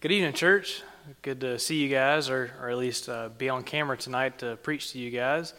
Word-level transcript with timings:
Good 0.00 0.12
evening, 0.12 0.32
church. 0.32 0.82
Good 1.20 1.42
to 1.42 1.58
see 1.58 1.76
you 1.76 1.90
guys, 1.90 2.30
or, 2.30 2.52
or 2.62 2.70
at 2.70 2.78
least 2.78 3.10
uh, 3.10 3.28
be 3.36 3.50
on 3.50 3.62
camera 3.62 3.98
tonight 3.98 4.38
to 4.38 4.56
preach 4.56 4.92
to 4.92 4.98
you 4.98 5.10
guys. 5.10 5.52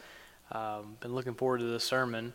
Um, 0.52 0.98
been 1.00 1.14
looking 1.14 1.36
forward 1.36 1.60
to 1.60 1.66
this 1.66 1.83
sermon. 1.83 2.33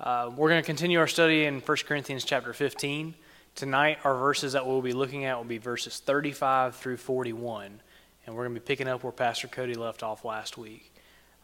Uh, 0.00 0.30
we're 0.34 0.48
going 0.48 0.62
to 0.62 0.66
continue 0.66 0.98
our 0.98 1.06
study 1.06 1.44
in 1.44 1.60
1 1.60 1.76
Corinthians 1.86 2.24
chapter 2.24 2.54
15. 2.54 3.14
Tonight, 3.54 3.98
our 4.02 4.14
verses 4.14 4.54
that 4.54 4.66
we'll 4.66 4.80
be 4.80 4.94
looking 4.94 5.26
at 5.26 5.36
will 5.36 5.44
be 5.44 5.58
verses 5.58 5.98
35 5.98 6.74
through 6.74 6.96
41, 6.96 7.82
and 8.24 8.34
we're 8.34 8.44
going 8.44 8.54
to 8.54 8.60
be 8.60 8.64
picking 8.64 8.88
up 8.88 9.04
where 9.04 9.12
Pastor 9.12 9.46
Cody 9.46 9.74
left 9.74 10.02
off 10.02 10.24
last 10.24 10.56
week. 10.56 10.90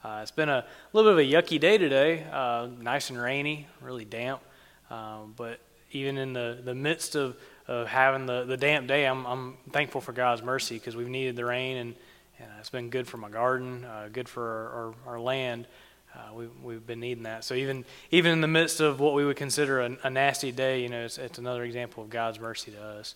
Uh, 0.02 0.20
it's 0.22 0.30
been 0.30 0.48
a 0.48 0.64
little 0.94 1.14
bit 1.14 1.26
of 1.26 1.30
a 1.30 1.30
yucky 1.30 1.60
day 1.60 1.76
today, 1.76 2.24
uh, 2.32 2.66
nice 2.80 3.10
and 3.10 3.20
rainy, 3.20 3.66
really 3.82 4.06
damp, 4.06 4.40
um, 4.88 5.34
but 5.36 5.60
even 5.92 6.16
in 6.16 6.32
the, 6.32 6.60
the 6.64 6.74
midst 6.74 7.14
of 7.14 7.36
of 7.68 7.86
having 7.86 8.26
the, 8.26 8.44
the 8.44 8.56
damp 8.56 8.88
day, 8.88 9.04
I'm, 9.04 9.26
I'm 9.26 9.56
thankful 9.70 10.00
for 10.00 10.12
God's 10.12 10.42
mercy 10.42 10.76
because 10.76 10.96
we've 10.96 11.08
needed 11.08 11.36
the 11.36 11.44
rain 11.44 11.76
and, 11.76 11.94
and 12.40 12.48
it's 12.58 12.70
been 12.70 12.88
good 12.88 13.06
for 13.06 13.18
my 13.18 13.28
garden, 13.28 13.84
uh, 13.84 14.08
good 14.10 14.28
for 14.28 14.42
our, 14.42 14.68
our, 14.68 15.14
our 15.14 15.20
land. 15.20 15.66
Uh, 16.14 16.34
we, 16.34 16.46
we've 16.62 16.86
been 16.86 17.00
needing 17.00 17.24
that. 17.24 17.44
So 17.44 17.54
even 17.54 17.84
even 18.10 18.32
in 18.32 18.40
the 18.40 18.48
midst 18.48 18.80
of 18.80 18.98
what 18.98 19.12
we 19.12 19.24
would 19.24 19.36
consider 19.36 19.80
a, 19.80 19.96
a 20.02 20.10
nasty 20.10 20.50
day, 20.50 20.82
you 20.82 20.88
know, 20.88 21.04
it's, 21.04 21.18
it's, 21.18 21.38
another 21.38 21.62
example 21.62 22.02
of 22.02 22.08
God's 22.08 22.40
mercy 22.40 22.72
to 22.72 22.82
us. 22.82 23.14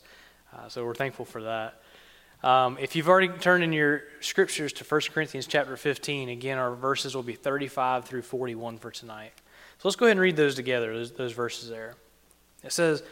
Uh, 0.55 0.69
so 0.69 0.85
we're 0.85 0.95
thankful 0.95 1.25
for 1.25 1.43
that. 1.43 1.81
Um, 2.45 2.77
if 2.79 2.95
you've 2.95 3.09
already 3.09 3.29
turned 3.29 3.65
in 3.65 3.73
your 3.73 4.03
scriptures 4.21 4.73
to 4.75 4.85
1 4.85 5.01
Corinthians 5.13 5.47
chapter 5.47 5.77
15, 5.77 6.29
again, 6.29 6.59
our 6.59 6.75
verses 6.75 7.15
will 7.15 7.23
be 7.23 7.35
35 7.35 8.05
through 8.05 8.23
41 8.23 8.79
for 8.79 8.91
tonight. 8.91 9.33
So 9.79 9.89
let's 9.89 9.97
go 9.97 10.07
ahead 10.07 10.17
and 10.17 10.21
read 10.21 10.37
those 10.37 10.57
together, 10.57 10.93
those, 10.93 11.13
those 11.13 11.33
verses 11.33 11.71
there. 11.71 11.95
It 12.63 12.73
says, 12.73 13.03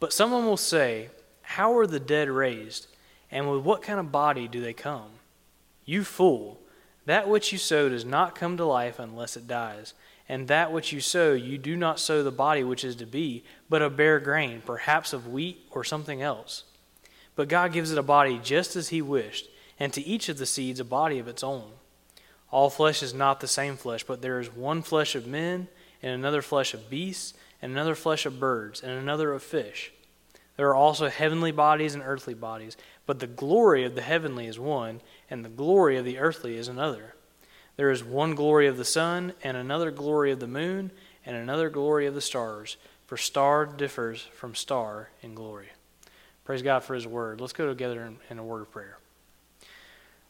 but 0.00 0.12
someone 0.12 0.46
will 0.46 0.56
say, 0.56 1.08
How 1.42 1.76
are 1.76 1.86
the 1.86 2.00
dead 2.00 2.28
raised? 2.28 2.88
And 3.30 3.50
with 3.50 3.62
what 3.62 3.82
kind 3.82 3.98
of 3.98 4.12
body 4.12 4.48
do 4.48 4.60
they 4.60 4.72
come? 4.72 5.10
You 5.84 6.04
fool! 6.04 6.60
That 7.06 7.28
which 7.28 7.52
you 7.52 7.58
sow 7.58 7.88
does 7.88 8.04
not 8.04 8.34
come 8.34 8.56
to 8.56 8.64
life 8.64 8.98
unless 8.98 9.36
it 9.36 9.46
dies. 9.46 9.94
And 10.28 10.48
that 10.48 10.72
which 10.72 10.92
you 10.92 11.00
sow, 11.00 11.34
you 11.34 11.56
do 11.56 11.76
not 11.76 12.00
sow 12.00 12.22
the 12.22 12.32
body 12.32 12.64
which 12.64 12.84
is 12.84 12.96
to 12.96 13.06
be, 13.06 13.44
but 13.68 13.82
a 13.82 13.88
bare 13.88 14.18
grain, 14.18 14.60
perhaps 14.64 15.12
of 15.12 15.28
wheat 15.28 15.66
or 15.70 15.84
something 15.84 16.20
else. 16.20 16.64
But 17.36 17.48
God 17.48 17.72
gives 17.72 17.92
it 17.92 17.98
a 17.98 18.02
body 18.02 18.40
just 18.42 18.74
as 18.74 18.88
He 18.88 19.00
wished, 19.00 19.48
and 19.78 19.92
to 19.92 20.04
each 20.04 20.28
of 20.28 20.38
the 20.38 20.46
seeds 20.46 20.80
a 20.80 20.84
body 20.84 21.20
of 21.20 21.28
its 21.28 21.44
own. 21.44 21.70
All 22.50 22.70
flesh 22.70 23.02
is 23.02 23.14
not 23.14 23.40
the 23.40 23.46
same 23.46 23.76
flesh, 23.76 24.02
but 24.02 24.20
there 24.20 24.40
is 24.40 24.52
one 24.52 24.82
flesh 24.82 25.14
of 25.14 25.26
men, 25.26 25.68
and 26.02 26.12
another 26.12 26.42
flesh 26.42 26.74
of 26.74 26.90
beasts 26.90 27.34
and 27.60 27.72
another 27.72 27.94
flesh 27.94 28.26
of 28.26 28.40
birds, 28.40 28.82
and 28.82 28.92
another 28.92 29.32
of 29.32 29.42
fish. 29.42 29.92
There 30.56 30.68
are 30.68 30.74
also 30.74 31.08
heavenly 31.08 31.52
bodies 31.52 31.94
and 31.94 32.02
earthly 32.04 32.34
bodies, 32.34 32.76
but 33.04 33.18
the 33.18 33.26
glory 33.26 33.84
of 33.84 33.94
the 33.94 34.02
heavenly 34.02 34.46
is 34.46 34.58
one, 34.58 35.00
and 35.28 35.44
the 35.44 35.50
glory 35.50 35.96
of 35.96 36.04
the 36.04 36.18
earthly 36.18 36.56
is 36.56 36.68
another. 36.68 37.14
There 37.76 37.90
is 37.90 38.02
one 38.02 38.34
glory 38.34 38.66
of 38.66 38.78
the 38.78 38.84
sun, 38.84 39.34
and 39.42 39.56
another 39.56 39.90
glory 39.90 40.32
of 40.32 40.40
the 40.40 40.46
moon, 40.46 40.90
and 41.26 41.36
another 41.36 41.68
glory 41.68 42.06
of 42.06 42.14
the 42.14 42.20
stars, 42.20 42.76
for 43.06 43.16
star 43.16 43.66
differs 43.66 44.22
from 44.34 44.54
star 44.54 45.10
in 45.22 45.34
glory. 45.34 45.68
Praise 46.44 46.62
God 46.62 46.84
for 46.84 46.94
His 46.94 47.06
word. 47.06 47.40
Let's 47.40 47.52
go 47.52 47.66
together 47.66 48.10
in, 48.30 48.38
a 48.38 48.42
word 48.42 48.62
of 48.62 48.70
prayer. 48.70 48.98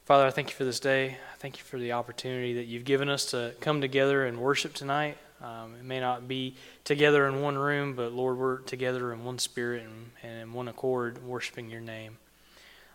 Father, 0.06 0.26
I 0.26 0.30
thank 0.30 0.50
you 0.50 0.56
for 0.56 0.64
this 0.64 0.80
day. 0.80 1.10
I 1.10 1.36
thank 1.38 1.58
you 1.58 1.64
for 1.64 1.78
the 1.78 1.92
opportunity 1.92 2.54
that 2.54 2.64
you've 2.64 2.84
given 2.84 3.08
us 3.08 3.26
to 3.26 3.54
come 3.60 3.80
together 3.80 4.24
and 4.24 4.38
worship 4.38 4.72
tonight. 4.72 5.18
Um, 5.42 5.74
it 5.78 5.84
may 5.84 6.00
not 6.00 6.26
be 6.26 6.56
together 6.84 7.26
in 7.26 7.42
one 7.42 7.58
room, 7.58 7.94
but 7.94 8.12
Lord, 8.12 8.38
we're 8.38 8.58
together 8.58 9.12
in 9.12 9.24
one 9.24 9.38
spirit 9.38 9.84
and, 9.84 10.10
and 10.22 10.42
in 10.42 10.52
one 10.52 10.68
accord, 10.68 11.22
worshiping 11.24 11.70
your 11.70 11.80
name. 11.80 12.18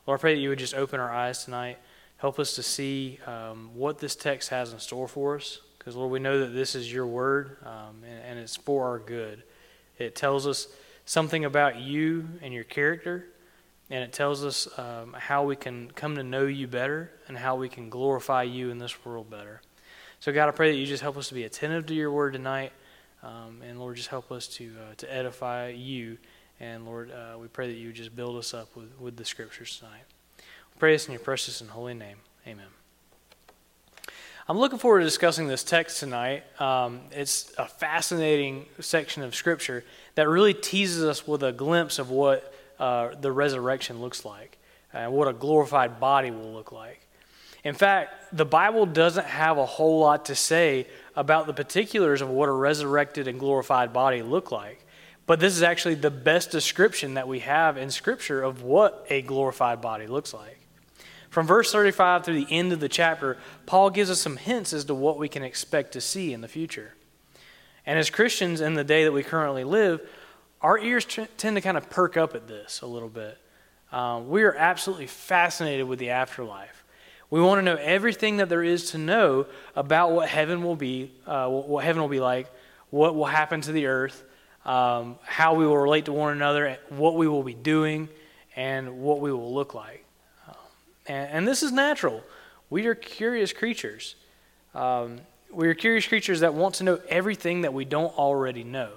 Lord, 0.07 0.19
I 0.19 0.21
pray 0.21 0.35
that 0.35 0.41
you 0.41 0.49
would 0.49 0.59
just 0.59 0.73
open 0.73 0.99
our 0.99 1.11
eyes 1.11 1.45
tonight. 1.45 1.77
Help 2.17 2.39
us 2.39 2.55
to 2.55 2.63
see 2.63 3.19
um, 3.25 3.71
what 3.75 3.99
this 3.99 4.15
text 4.15 4.49
has 4.49 4.73
in 4.73 4.79
store 4.79 5.07
for 5.07 5.35
us. 5.35 5.59
Because, 5.77 5.95
Lord, 5.95 6.11
we 6.11 6.19
know 6.19 6.39
that 6.39 6.53
this 6.53 6.75
is 6.75 6.91
your 6.91 7.07
word 7.07 7.57
um, 7.65 8.03
and, 8.07 8.23
and 8.23 8.39
it's 8.39 8.55
for 8.55 8.87
our 8.87 8.99
good. 8.99 9.43
It 9.97 10.15
tells 10.15 10.45
us 10.45 10.67
something 11.05 11.45
about 11.45 11.79
you 11.79 12.27
and 12.41 12.53
your 12.53 12.63
character, 12.63 13.25
and 13.89 14.03
it 14.03 14.13
tells 14.13 14.45
us 14.45 14.67
um, 14.77 15.15
how 15.17 15.43
we 15.43 15.55
can 15.55 15.91
come 15.91 16.15
to 16.15 16.23
know 16.23 16.45
you 16.45 16.67
better 16.67 17.11
and 17.27 17.37
how 17.37 17.55
we 17.55 17.69
can 17.69 17.89
glorify 17.89 18.43
you 18.43 18.69
in 18.69 18.77
this 18.77 19.03
world 19.03 19.29
better. 19.29 19.61
So, 20.21 20.31
God, 20.31 20.47
I 20.47 20.51
pray 20.51 20.71
that 20.71 20.77
you 20.77 20.85
just 20.85 21.01
help 21.01 21.17
us 21.17 21.29
to 21.29 21.33
be 21.33 21.45
attentive 21.45 21.87
to 21.87 21.95
your 21.95 22.11
word 22.11 22.33
tonight. 22.33 22.73
Um, 23.23 23.63
and, 23.67 23.79
Lord, 23.79 23.95
just 23.95 24.09
help 24.09 24.31
us 24.31 24.45
to, 24.49 24.71
uh, 24.79 24.93
to 24.97 25.11
edify 25.11 25.69
you. 25.69 26.19
And, 26.59 26.85
Lord, 26.85 27.11
uh, 27.11 27.39
we 27.39 27.47
pray 27.47 27.65
that 27.73 27.79
you 27.79 27.91
just 27.91 28.15
build 28.15 28.37
us 28.37 28.53
up 28.53 28.75
with, 28.75 28.91
with 28.99 29.17
the 29.17 29.25
scriptures 29.25 29.79
tonight. 29.79 30.03
We 30.37 30.79
pray 30.79 30.93
this 30.93 31.07
in 31.07 31.13
your 31.13 31.21
precious 31.21 31.59
and 31.59 31.71
holy 31.71 31.95
name. 31.95 32.17
Amen. 32.45 32.67
I'm 34.47 34.59
looking 34.59 34.77
forward 34.77 34.99
to 34.99 35.05
discussing 35.05 35.47
this 35.47 35.63
text 35.63 35.99
tonight. 35.99 36.43
Um, 36.61 36.99
it's 37.11 37.51
a 37.57 37.65
fascinating 37.65 38.67
section 38.79 39.23
of 39.23 39.33
Scripture 39.33 39.83
that 40.13 40.29
really 40.29 40.53
teases 40.53 41.03
us 41.03 41.27
with 41.27 41.41
a 41.41 41.51
glimpse 41.51 41.97
of 41.97 42.11
what 42.11 42.53
uh, 42.77 43.15
the 43.19 43.31
resurrection 43.31 44.01
looks 44.01 44.23
like 44.23 44.59
and 44.93 45.13
what 45.13 45.27
a 45.27 45.33
glorified 45.33 45.99
body 45.99 46.29
will 46.29 46.53
look 46.53 46.71
like. 46.71 47.07
In 47.63 47.75
fact, 47.75 48.35
the 48.35 48.45
Bible 48.45 48.85
doesn't 48.85 49.27
have 49.27 49.57
a 49.57 49.65
whole 49.65 49.99
lot 49.99 50.25
to 50.25 50.35
say 50.35 50.87
about 51.15 51.47
the 51.47 51.53
particulars 51.53 52.21
of 52.21 52.29
what 52.29 52.49
a 52.49 52.53
resurrected 52.53 53.27
and 53.27 53.39
glorified 53.39 53.93
body 53.93 54.21
look 54.21 54.51
like. 54.51 54.83
But 55.27 55.39
this 55.39 55.55
is 55.55 55.63
actually 55.63 55.95
the 55.95 56.11
best 56.11 56.51
description 56.51 57.13
that 57.13 57.27
we 57.27 57.39
have 57.39 57.77
in 57.77 57.91
Scripture 57.91 58.41
of 58.41 58.63
what 58.63 59.05
a 59.09 59.21
glorified 59.21 59.81
body 59.81 60.07
looks 60.07 60.33
like. 60.33 60.57
From 61.29 61.47
verse 61.47 61.71
35 61.71 62.25
through 62.25 62.43
the 62.43 62.51
end 62.51 62.73
of 62.73 62.79
the 62.79 62.89
chapter, 62.89 63.37
Paul 63.65 63.89
gives 63.91 64.09
us 64.09 64.19
some 64.19 64.37
hints 64.37 64.73
as 64.73 64.85
to 64.85 64.95
what 64.95 65.17
we 65.17 65.29
can 65.29 65.43
expect 65.43 65.93
to 65.93 66.01
see 66.01 66.33
in 66.33 66.41
the 66.41 66.47
future. 66.47 66.95
And 67.85 67.97
as 67.97 68.09
Christians 68.09 68.59
in 68.59 68.73
the 68.73 68.83
day 68.83 69.05
that 69.05 69.13
we 69.13 69.23
currently 69.23 69.63
live, 69.63 70.01
our 70.61 70.77
ears 70.77 71.05
t- 71.05 71.27
tend 71.37 71.55
to 71.55 71.61
kind 71.61 71.77
of 71.77 71.89
perk 71.89 72.17
up 72.17 72.35
at 72.35 72.47
this 72.47 72.81
a 72.81 72.85
little 72.85 73.09
bit. 73.09 73.37
Um, 73.91 74.29
we 74.29 74.43
are 74.43 74.53
absolutely 74.53 75.07
fascinated 75.07 75.87
with 75.87 75.99
the 75.99 76.09
afterlife. 76.09 76.83
We 77.31 77.41
want 77.41 77.59
to 77.59 77.61
know 77.63 77.77
everything 77.81 78.37
that 78.37 78.49
there 78.49 78.61
is 78.61 78.91
to 78.91 78.97
know 78.97 79.45
about 79.73 80.11
what 80.11 80.27
heaven 80.27 80.63
will 80.63 80.75
be, 80.75 81.11
uh, 81.25 81.47
what 81.47 81.83
heaven 81.83 82.01
will 82.01 82.09
be 82.09 82.19
like, 82.19 82.47
what 82.89 83.15
will 83.15 83.25
happen 83.25 83.61
to 83.61 83.71
the 83.71 83.85
earth, 83.85 84.23
um, 84.65 85.17
how 85.23 85.53
we 85.55 85.65
will 85.65 85.77
relate 85.77 86.05
to 86.05 86.13
one 86.13 86.33
another, 86.33 86.77
what 86.89 87.15
we 87.15 87.29
will 87.29 87.41
be 87.41 87.53
doing, 87.53 88.09
and 88.57 88.99
what 88.99 89.21
we 89.21 89.31
will 89.31 89.53
look 89.53 89.73
like. 89.73 90.03
Um, 90.47 90.55
and, 91.07 91.29
and, 91.31 91.47
this 91.47 91.63
is 91.63 91.71
natural. 91.71 92.21
We 92.69 92.85
are 92.87 92.95
curious 92.95 93.53
creatures. 93.53 94.15
Um, 94.75 95.21
we 95.49 95.69
are 95.69 95.73
curious 95.73 96.05
creatures 96.05 96.41
that 96.41 96.53
want 96.53 96.75
to 96.75 96.83
know 96.83 96.99
everything 97.07 97.61
that 97.61 97.73
we 97.73 97.85
don't 97.85 98.15
already 98.17 98.65
know. 98.65 98.89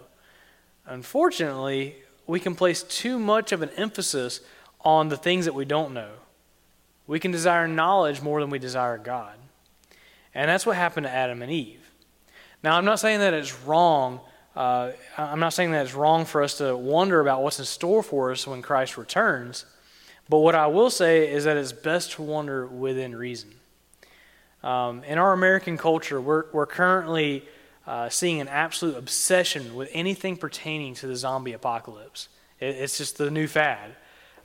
Unfortunately, 0.86 1.94
we 2.26 2.40
can 2.40 2.56
place 2.56 2.82
too 2.82 3.20
much 3.20 3.52
of 3.52 3.62
an 3.62 3.70
emphasis 3.76 4.40
on 4.80 5.08
the 5.08 5.16
things 5.16 5.44
that 5.44 5.54
we 5.54 5.64
don't 5.64 5.94
know. 5.94 6.10
We 7.06 7.20
can 7.20 7.30
desire 7.30 7.68
knowledge 7.68 8.22
more 8.22 8.40
than 8.40 8.50
we 8.50 8.58
desire 8.58 8.98
God. 8.98 9.34
And 10.34 10.48
that's 10.48 10.66
what 10.66 10.76
happened 10.76 11.04
to 11.04 11.10
Adam 11.10 11.42
and 11.42 11.52
Eve. 11.52 11.80
Now, 12.62 12.76
I'm 12.76 12.84
not 12.84 12.98
saying 12.98 13.20
that 13.20 13.34
it's 13.34 13.58
wrong. 13.60 14.20
Uh, 14.56 14.92
I'm 15.18 15.40
not 15.40 15.52
saying 15.52 15.72
that 15.72 15.84
it's 15.84 15.94
wrong 15.94 16.24
for 16.24 16.42
us 16.42 16.58
to 16.58 16.76
wonder 16.76 17.20
about 17.20 17.42
what's 17.42 17.58
in 17.58 17.64
store 17.64 18.02
for 18.02 18.32
us 18.32 18.46
when 18.46 18.62
Christ 18.62 18.96
returns. 18.96 19.66
But 20.28 20.38
what 20.38 20.54
I 20.54 20.66
will 20.66 20.90
say 20.90 21.30
is 21.30 21.44
that 21.44 21.56
it's 21.56 21.72
best 21.72 22.12
to 22.12 22.22
wonder 22.22 22.66
within 22.66 23.14
reason. 23.14 23.50
Um, 24.62 25.04
in 25.04 25.18
our 25.18 25.34
American 25.34 25.76
culture, 25.76 26.20
we're, 26.20 26.46
we're 26.52 26.66
currently 26.66 27.44
uh, 27.86 28.08
seeing 28.08 28.40
an 28.40 28.48
absolute 28.48 28.96
obsession 28.96 29.74
with 29.74 29.90
anything 29.92 30.38
pertaining 30.38 30.94
to 30.94 31.06
the 31.06 31.16
zombie 31.16 31.52
apocalypse. 31.52 32.28
It, 32.58 32.76
it's 32.76 32.96
just 32.96 33.18
the 33.18 33.30
new 33.30 33.46
fad. 33.46 33.94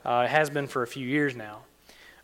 Uh, 0.04 0.24
it 0.26 0.30
has 0.30 0.50
been 0.50 0.66
for 0.66 0.82
a 0.82 0.86
few 0.86 1.06
years 1.06 1.34
now. 1.34 1.60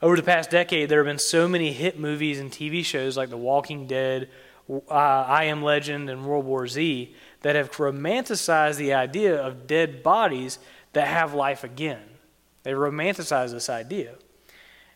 Over 0.02 0.16
the 0.16 0.22
past 0.22 0.50
decade, 0.50 0.88
there 0.88 0.98
have 0.98 1.10
been 1.10 1.18
so 1.18 1.48
many 1.48 1.72
hit 1.72 1.98
movies 1.98 2.38
and 2.38 2.50
TV 2.50 2.84
shows 2.84 3.16
like 3.16 3.30
The 3.30 3.36
Walking 3.36 3.86
Dead, 3.86 4.28
uh, 4.68 4.92
I 4.92 5.44
Am 5.44 5.62
Legend, 5.62 6.10
and 6.10 6.26
World 6.26 6.44
War 6.44 6.66
Z 6.66 7.14
that 7.40 7.56
have 7.56 7.70
romanticized 7.72 8.76
the 8.76 8.92
idea 8.92 9.40
of 9.40 9.66
dead 9.66 10.02
bodies 10.02 10.58
that 10.92 11.08
have 11.08 11.32
life 11.32 11.64
again. 11.64 12.02
They 12.62 12.72
romanticize 12.72 13.52
this 13.52 13.70
idea. 13.70 14.16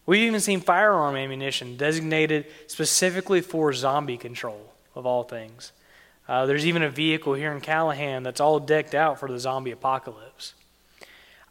We've 0.05 0.23
even 0.23 0.41
seen 0.41 0.61
firearm 0.61 1.17
ammunition 1.17 1.76
designated 1.76 2.46
specifically 2.67 3.41
for 3.41 3.73
zombie 3.73 4.17
control, 4.17 4.75
of 4.94 5.06
all 5.06 5.23
things. 5.23 5.73
Uh, 6.29 6.46
there's 6.46 6.67
even 6.67 6.82
a 6.82 6.91
vehicle 6.91 7.35
here 7.35 7.53
in 7.53 7.61
Callahan 7.61 8.23
that's 8.23 8.41
all 8.41 8.61
decked 8.61 8.94
out 8.94 9.19
for 9.19 9.29
the 9.31 9.38
zombie 9.38 9.70
apocalypse. 9.70 10.55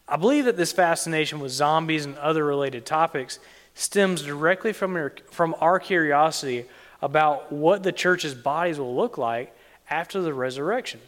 I 0.10 0.18
believe 0.18 0.46
that 0.46 0.58
this 0.58 0.72
fascination 0.72 1.40
with 1.40 1.52
zombies 1.52 2.06
and 2.06 2.18
other 2.18 2.44
related 2.44 2.86
topics 2.86 3.38
stems 3.76 4.24
directly 4.24 4.74
from 4.74 4.96
our, 4.96 5.14
from 5.30 5.56
our 5.62 5.80
curiosity 5.80 6.66
about 7.02 7.52
what 7.52 7.84
the 7.84 7.92
church's 7.92 8.34
bodies 8.34 8.80
will 8.80 8.96
look 8.96 9.18
like 9.20 9.56
after 9.90 10.22
the 10.22 10.34
resurrection. 10.34 11.00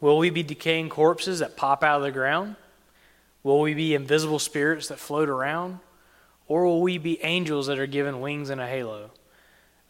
Will 0.00 0.18
we 0.18 0.30
be 0.30 0.42
decaying 0.44 0.88
corpses 0.88 1.40
that 1.40 1.56
pop 1.56 1.82
out 1.82 1.96
of 1.96 2.02
the 2.04 2.12
ground? 2.12 2.54
Will 3.42 3.60
we 3.60 3.74
be 3.74 3.94
invisible 3.94 4.38
spirits 4.38 4.88
that 4.88 4.98
float 4.98 5.28
around? 5.28 5.80
Or 6.46 6.64
will 6.64 6.80
we 6.80 6.98
be 6.98 7.22
angels 7.22 7.66
that 7.66 7.78
are 7.78 7.86
given 7.86 8.20
wings 8.20 8.50
and 8.50 8.60
a 8.60 8.66
halo? 8.66 9.10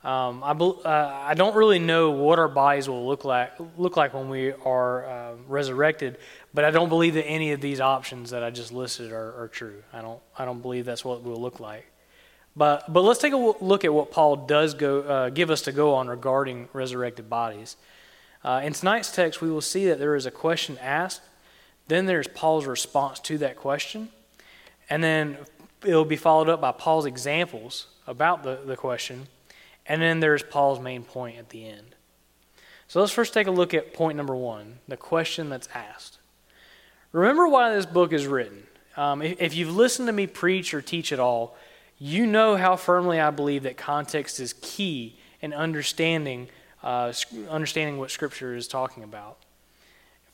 Um, 0.04 0.44
I, 0.44 0.50
uh, 0.50 1.22
I 1.24 1.32
don't 1.32 1.56
really 1.56 1.78
know 1.78 2.10
what 2.10 2.38
our 2.38 2.48
bodies 2.48 2.90
will 2.90 3.06
look 3.06 3.24
like, 3.24 3.52
look 3.78 3.96
like 3.96 4.12
when 4.12 4.28
we 4.28 4.52
are 4.52 5.06
uh, 5.06 5.32
resurrected, 5.48 6.18
but 6.52 6.66
I 6.66 6.70
don't 6.70 6.90
believe 6.90 7.14
that 7.14 7.24
any 7.24 7.52
of 7.52 7.62
these 7.62 7.80
options 7.80 8.30
that 8.30 8.44
I 8.44 8.50
just 8.50 8.70
listed 8.70 9.12
are, 9.12 9.42
are 9.42 9.48
true. 9.48 9.82
I 9.94 10.02
don't, 10.02 10.20
I 10.38 10.44
don't 10.44 10.60
believe 10.60 10.84
that's 10.84 11.06
what 11.06 11.20
it 11.20 11.24
will 11.24 11.40
look 11.40 11.58
like. 11.58 11.86
But, 12.54 12.92
but 12.92 13.00
let's 13.00 13.18
take 13.18 13.32
a 13.32 13.36
look 13.36 13.84
at 13.84 13.94
what 13.94 14.10
Paul 14.10 14.36
does 14.36 14.74
go, 14.74 15.00
uh, 15.00 15.30
give 15.30 15.50
us 15.50 15.62
to 15.62 15.72
go 15.72 15.94
on 15.94 16.06
regarding 16.06 16.68
resurrected 16.74 17.30
bodies. 17.30 17.76
Uh, 18.44 18.60
in 18.62 18.74
tonight's 18.74 19.10
text, 19.10 19.40
we 19.40 19.50
will 19.50 19.62
see 19.62 19.86
that 19.86 19.98
there 19.98 20.14
is 20.14 20.26
a 20.26 20.30
question 20.30 20.76
asked, 20.82 21.22
then 21.88 22.04
there's 22.04 22.28
Paul's 22.28 22.66
response 22.66 23.20
to 23.20 23.38
that 23.38 23.56
question, 23.56 24.10
and 24.90 25.02
then 25.02 25.38
it 25.82 25.94
will 25.94 26.04
be 26.04 26.16
followed 26.16 26.50
up 26.50 26.60
by 26.60 26.72
Paul's 26.72 27.06
examples 27.06 27.86
about 28.06 28.42
the, 28.42 28.60
the 28.66 28.76
question 28.76 29.28
and 29.86 30.00
then 30.00 30.20
there's 30.20 30.42
Paul's 30.42 30.80
main 30.80 31.02
point 31.02 31.38
at 31.38 31.50
the 31.50 31.66
end. 31.66 31.94
So 32.88 33.00
let's 33.00 33.12
first 33.12 33.34
take 33.34 33.46
a 33.46 33.50
look 33.50 33.74
at 33.74 33.94
point 33.94 34.16
number 34.16 34.34
one 34.34 34.78
the 34.88 34.96
question 34.96 35.48
that's 35.48 35.68
asked. 35.74 36.18
Remember 37.12 37.46
why 37.48 37.74
this 37.74 37.86
book 37.86 38.12
is 38.12 38.26
written. 38.26 38.64
Um, 38.96 39.22
if, 39.22 39.40
if 39.40 39.54
you've 39.54 39.74
listened 39.74 40.06
to 40.08 40.12
me 40.12 40.26
preach 40.26 40.74
or 40.74 40.82
teach 40.82 41.12
at 41.12 41.20
all, 41.20 41.56
you 41.98 42.26
know 42.26 42.56
how 42.56 42.76
firmly 42.76 43.20
I 43.20 43.30
believe 43.30 43.62
that 43.64 43.76
context 43.76 44.40
is 44.40 44.54
key 44.60 45.16
in 45.40 45.52
understanding, 45.52 46.48
uh, 46.82 47.12
understanding 47.50 47.98
what 47.98 48.10
Scripture 48.10 48.54
is 48.54 48.66
talking 48.66 49.02
about. 49.02 49.38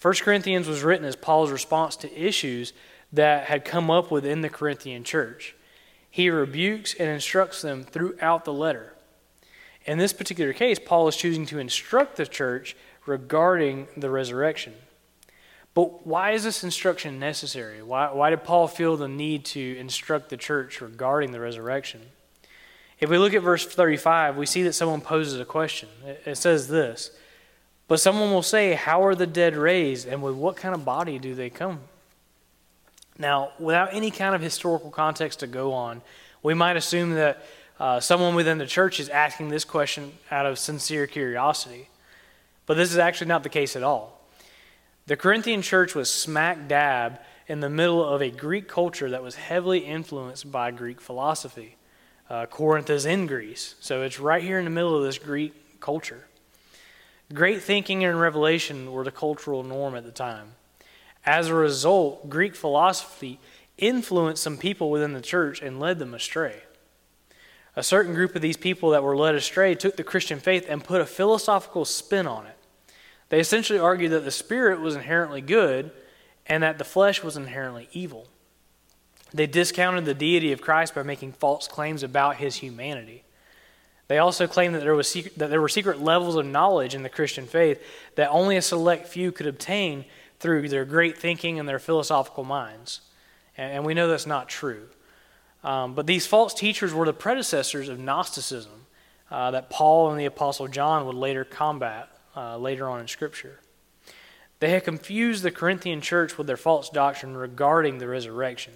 1 0.01 0.15
Corinthians 0.23 0.67
was 0.67 0.83
written 0.83 1.05
as 1.05 1.17
Paul's 1.17 1.51
response 1.51 1.97
to 1.97 2.19
issues 2.19 2.73
that 3.13 3.45
had 3.45 3.65
come 3.65 3.91
up 3.91 4.11
within 4.11 4.41
the 4.41 4.49
Corinthian 4.49 5.05
church. 5.05 5.55
He 6.11 6.31
rebukes 6.31 6.95
and 6.95 7.09
instructs 7.09 7.61
them 7.63 7.85
throughout 7.85 8.45
the 8.45 8.53
letter. 8.53 8.95
In 9.87 9.99
this 9.99 10.13
particular 10.13 10.53
case, 10.53 10.79
Paul 10.79 11.09
is 11.09 11.17
choosing 11.17 11.47
to 11.47 11.59
instruct 11.59 12.17
the 12.17 12.27
church 12.27 12.77
regarding 13.07 13.89
the 13.97 14.11
resurrection. 14.11 14.75
But 15.73 16.07
why 16.07 16.33
is 16.33 16.45
this 16.45 16.65
instruction 16.65 17.19
necessary? 17.19 17.83
Why, 17.83 18.13
why 18.13 18.31
did 18.31 18.45
Paul 18.45 18.69
feel 18.69 18.97
the 18.97 19.09
need 19.09 19.45
to 19.47 19.77
instruct 19.79 20.29
the 20.29 20.37
church 20.37 20.81
regarding 20.81 21.33
the 21.33 21.41
resurrection? 21.41 22.03
If 22.99 23.09
we 23.09 23.19
look 23.19 23.33
at 23.33 23.43
verse 23.43 23.67
35, 23.67 24.37
we 24.37 24.47
see 24.47 24.63
that 24.65 24.75
someone 24.75 25.01
poses 25.01 25.41
a 25.41 25.45
question. 25.45 25.89
It, 26.05 26.23
it 26.27 26.37
says 26.37 26.69
this 26.69 27.13
But 27.89 28.01
someone 28.01 28.31
will 28.31 28.43
say, 28.43 28.75
How 28.75 29.05
are 29.05 29.15
the 29.15 29.27
dead 29.27 29.57
raised, 29.57 30.07
and 30.07 30.23
with 30.23 30.35
what 30.35 30.57
kind 30.57 30.75
of 30.75 30.85
body 30.85 31.19
do 31.19 31.35
they 31.35 31.51
come? 31.51 31.81
Now, 33.19 33.53
without 33.59 33.91
any 33.93 34.11
kind 34.11 34.35
of 34.35 34.41
historical 34.41 34.91
context 34.91 35.41
to 35.41 35.47
go 35.47 35.73
on, 35.73 36.03
we 36.43 36.55
might 36.55 36.77
assume 36.77 37.15
that 37.15 37.45
uh, 37.81 37.99
someone 37.99 38.35
within 38.35 38.59
the 38.59 38.67
church 38.67 39.01
is 39.01 39.09
asking 39.09 39.49
this 39.49 39.65
question 39.65 40.13
out 40.31 40.45
of 40.45 40.59
sincere 40.59 41.07
curiosity. 41.07 41.89
But 42.67 42.77
this 42.77 42.93
is 42.93 42.99
actually 42.99 43.29
not 43.29 43.43
the 43.43 43.49
case 43.49 43.75
at 43.75 43.83
all. 43.83 44.21
The 45.07 45.17
Corinthian 45.17 45.63
church 45.63 45.95
was 45.95 46.13
smack 46.13 46.69
dab 46.69 47.19
in 47.49 47.61
the 47.61 47.71
middle 47.71 48.05
of 48.05 48.21
a 48.21 48.31
Greek 48.31 48.69
culture 48.69 49.09
that 49.11 49.23
was 49.23 49.35
heavily 49.35 49.79
influenced 49.79 50.53
by 50.53 50.71
Greek 50.71 51.01
philosophy. 51.01 51.77
Uh, 52.29 52.47
Corinth 52.47 52.91
is 52.91 53.07
in 53.07 53.27
Greece, 53.27 53.75
so 53.81 54.03
it's 54.03 54.21
right 54.21 54.43
here 54.43 54.59
in 54.59 54.67
the 54.67 54.71
middle 54.71 54.97
of 54.97 55.03
this 55.03 55.19
Greek 55.19 55.81
culture. 55.81 56.29
Great 57.33 57.63
thinking 57.63 58.05
and 58.05 58.21
revelation 58.21 58.93
were 58.93 59.05
the 59.05 59.11
cultural 59.11 59.63
norm 59.63 59.95
at 59.95 60.05
the 60.05 60.13
time. 60.13 60.53
As 61.25 61.49
a 61.49 61.55
result, 61.55 62.29
Greek 62.29 62.55
philosophy 62.55 63.41
influenced 63.79 64.43
some 64.43 64.59
people 64.59 64.91
within 64.91 65.15
the 65.15 65.21
church 65.21 65.63
and 65.63 65.81
led 65.81 65.99
them 65.99 66.15
astray. 66.15 66.63
A 67.81 67.83
certain 67.83 68.13
group 68.13 68.37
of 68.37 68.43
these 68.43 68.59
people 68.59 68.91
that 68.91 69.03
were 69.03 69.17
led 69.17 69.35
astray 69.35 69.75
took 69.75 69.97
the 69.97 70.05
Christian 70.05 70.39
faith 70.39 70.67
and 70.69 70.85
put 70.85 71.01
a 71.01 71.07
philosophical 71.07 71.87
spin 71.87 72.27
on 72.27 72.45
it. 72.45 72.55
They 73.31 73.41
essentially 73.41 73.79
argued 73.79 74.13
that 74.13 74.27
the 74.27 74.31
spirit 74.31 74.81
was 74.81 74.95
inherently 74.95 75.41
good 75.41 75.91
and 76.47 76.63
that 76.63 76.77
the 76.77 76.85
flesh 76.85 77.23
was 77.23 77.39
inherently 77.39 77.89
evil. 77.93 78.27
They 79.33 79.47
discounted 79.47 80.05
the 80.05 80.13
deity 80.13 80.53
of 80.53 80.61
Christ 80.61 80.95
by 80.95 81.05
making 81.05 81.33
false 81.33 81.67
claims 81.69 82.03
about 82.03 82.37
his 82.37 82.57
humanity. 82.57 83.25
They 84.09 84.19
also 84.19 84.47
claimed 84.47 84.75
that 84.75 84.83
there, 84.83 84.95
was 84.95 85.09
secret, 85.09 85.39
that 85.39 85.49
there 85.49 85.63
were 85.63 85.71
secret 85.71 86.03
levels 86.03 86.37
of 86.37 86.45
knowledge 86.45 86.95
in 86.95 87.03
the 87.03 87.09
Christian 87.09 87.47
faith 87.47 87.83
that 88.17 88.29
only 88.29 88.59
a 88.59 88.63
select 88.63 89.09
few 89.09 89.33
could 89.33 89.47
obtain 89.47 90.05
through 90.39 90.69
their 90.69 90.85
great 90.85 91.17
thinking 91.17 91.59
and 91.59 91.67
their 91.67 91.79
philosophical 91.79 92.45
minds. 92.45 93.01
And, 93.57 93.73
and 93.73 93.87
we 93.87 93.95
know 93.95 94.07
that's 94.07 94.27
not 94.27 94.51
true. 94.51 94.89
Um, 95.63 95.95
but 95.95 96.07
these 96.07 96.27
false 96.27 96.55
teachers 96.55 96.95
were 96.95 97.07
the 97.07 97.13
predecessors 97.13 97.89
of 97.89 97.99
Gnosticism 97.99 98.87
uh, 99.31 99.51
that 99.51 99.71
Paul 99.71 100.11
and 100.11 100.19
the 100.19 100.25
Apostle 100.25 100.69
John 100.69 101.07
would 101.07 101.17
later 101.17 101.45
combat 101.45 102.09
uh, 102.37 102.57
later 102.57 102.89
on 102.89 103.01
in 103.01 103.09
Scripture. 103.09 103.61
They 104.61 104.71
had 104.71 104.85
confused 104.85 105.43
the 105.43 105.51
Corinthian 105.51 106.01
church 106.01 106.37
with 106.37 106.47
their 106.47 106.57
false 106.57 106.91
doctrine 106.91 107.37
regarding 107.37 107.99
the 107.99 108.09
resurrection. 108.09 108.75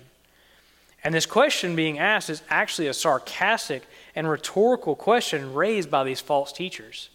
And 1.03 1.15
this 1.15 1.27
question 1.27 1.77
being 1.77 1.99
asked 1.99 2.31
is 2.31 2.43
actually 2.49 2.89
a 2.89 2.95
sarcastic 2.95 3.83
and 4.15 4.29
rhetorical 4.29 4.95
question 4.95 5.53
raised 5.53 5.91
by 5.91 6.05
these 6.05 6.21
false 6.21 6.53
teachers. 6.53 7.11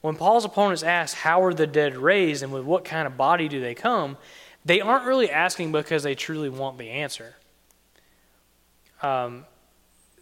When 0.00 0.16
Paul's 0.16 0.44
opponents 0.44 0.82
ask, 0.82 1.16
How 1.16 1.42
are 1.42 1.54
the 1.54 1.66
dead 1.66 1.96
raised 1.96 2.42
and 2.42 2.52
with 2.52 2.64
what 2.64 2.84
kind 2.84 3.06
of 3.06 3.16
body 3.16 3.48
do 3.48 3.60
they 3.60 3.74
come? 3.74 4.16
they 4.68 4.80
aren't 4.82 5.06
really 5.06 5.30
asking 5.30 5.72
because 5.72 6.02
they 6.02 6.14
truly 6.14 6.50
want 6.50 6.78
the 6.78 6.90
answer 6.90 7.36
um, 9.02 9.44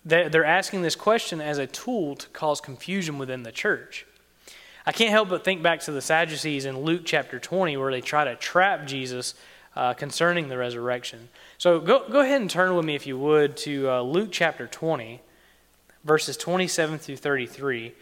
they're 0.05 0.45
asking 0.45 0.83
this 0.83 0.95
question 0.95 1.41
as 1.41 1.59
a 1.59 1.67
tool 1.67 2.15
to 2.17 2.29
cause 2.29 2.61
confusion 2.61 3.19
within 3.19 3.43
the 3.43 3.53
church. 3.53 4.07
I 4.87 4.93
can't 4.93 5.11
help 5.11 5.29
but 5.29 5.43
think 5.43 5.65
back 5.65 5.81
to 5.81 5.93
the 5.93 6.01
Sadducees 6.01 6.65
in 6.65 6.81
Luke 6.81 7.03
chapter 7.05 7.41
20, 7.41 7.77
where 7.77 7.91
they 7.91 8.01
try 8.01 8.25
to 8.25 8.37
trap 8.37 8.87
Jesus 8.87 9.35
uh, 9.75 9.95
concerning 9.95 10.49
the 10.49 10.57
resurrection. 10.57 11.29
So 11.59 11.81
go, 11.81 12.09
go 12.09 12.21
ahead 12.21 12.41
and 12.41 12.49
turn 12.49 12.77
with 12.77 12.85
me, 12.85 12.95
if 12.95 13.05
you 13.05 13.19
would, 13.19 13.57
to 13.59 13.91
uh, 13.91 14.01
Luke 14.03 14.29
chapter 14.31 14.69
20, 14.69 15.21
verses 16.05 16.37
27 16.37 16.99
through 17.01 17.17
33. 17.17 17.93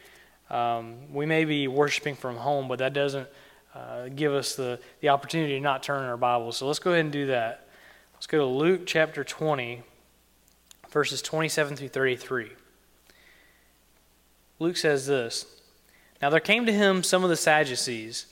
Um, 0.51 0.97
we 1.11 1.25
may 1.25 1.47
be 1.47 1.69
worshiping 1.69 2.17
from 2.17 2.37
home, 2.37 2.69
but 2.69 2.81
that 2.81 2.93
doesn't 2.93 3.29
uh, 3.75 4.09
give 4.15 4.35
us 4.35 4.55
the, 4.55 4.79
the 5.01 5.09
opportunity 5.09 5.55
to 5.55 5.61
not 5.61 5.83
turn 5.83 6.05
our 6.05 6.19
Bibles. 6.19 6.59
So 6.59 6.67
let's 6.67 6.79
go 6.79 6.93
ahead 6.93 7.05
and 7.05 7.13
do 7.13 7.27
that. 7.29 7.67
Let's 8.13 8.27
go 8.27 8.39
to 8.39 8.45
Luke 8.45 8.83
chapter 8.85 9.25
20, 9.25 9.83
verses 10.95 11.21
27 11.21 11.75
through 11.75 11.89
33. 11.89 12.53
Luke 14.61 14.77
says 14.77 15.09
this 15.09 15.45
Now 16.23 16.31
there 16.31 16.39
came 16.39 16.65
to 16.67 16.73
him 16.73 17.03
some 17.03 17.25
of 17.25 17.31
the 17.31 17.37
Sadducees 17.37 18.27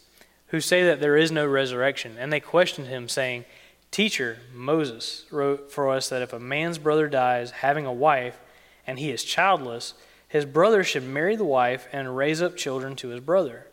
who 0.46 0.60
say 0.60 0.84
that 0.84 1.00
there 1.00 1.16
is 1.16 1.32
no 1.32 1.44
resurrection, 1.44 2.16
and 2.18 2.32
they 2.32 2.38
questioned 2.38 2.86
him, 2.86 3.08
saying, 3.08 3.44
Teacher, 3.90 4.38
Moses 4.54 5.24
wrote 5.32 5.72
for 5.72 5.90
us 5.90 6.08
that 6.08 6.22
if 6.22 6.32
a 6.32 6.38
man's 6.38 6.78
brother 6.78 7.08
dies 7.08 7.50
having 7.50 7.84
a 7.84 7.92
wife, 7.92 8.38
and 8.86 8.98
he 8.98 9.10
is 9.10 9.24
childless, 9.24 9.94
his 10.28 10.44
brother 10.44 10.84
should 10.84 11.04
marry 11.04 11.34
the 11.34 11.44
wife 11.44 11.88
and 11.92 12.16
raise 12.16 12.40
up 12.40 12.56
children 12.56 12.94
to 12.96 13.08
his 13.08 13.20
brother. 13.20 13.66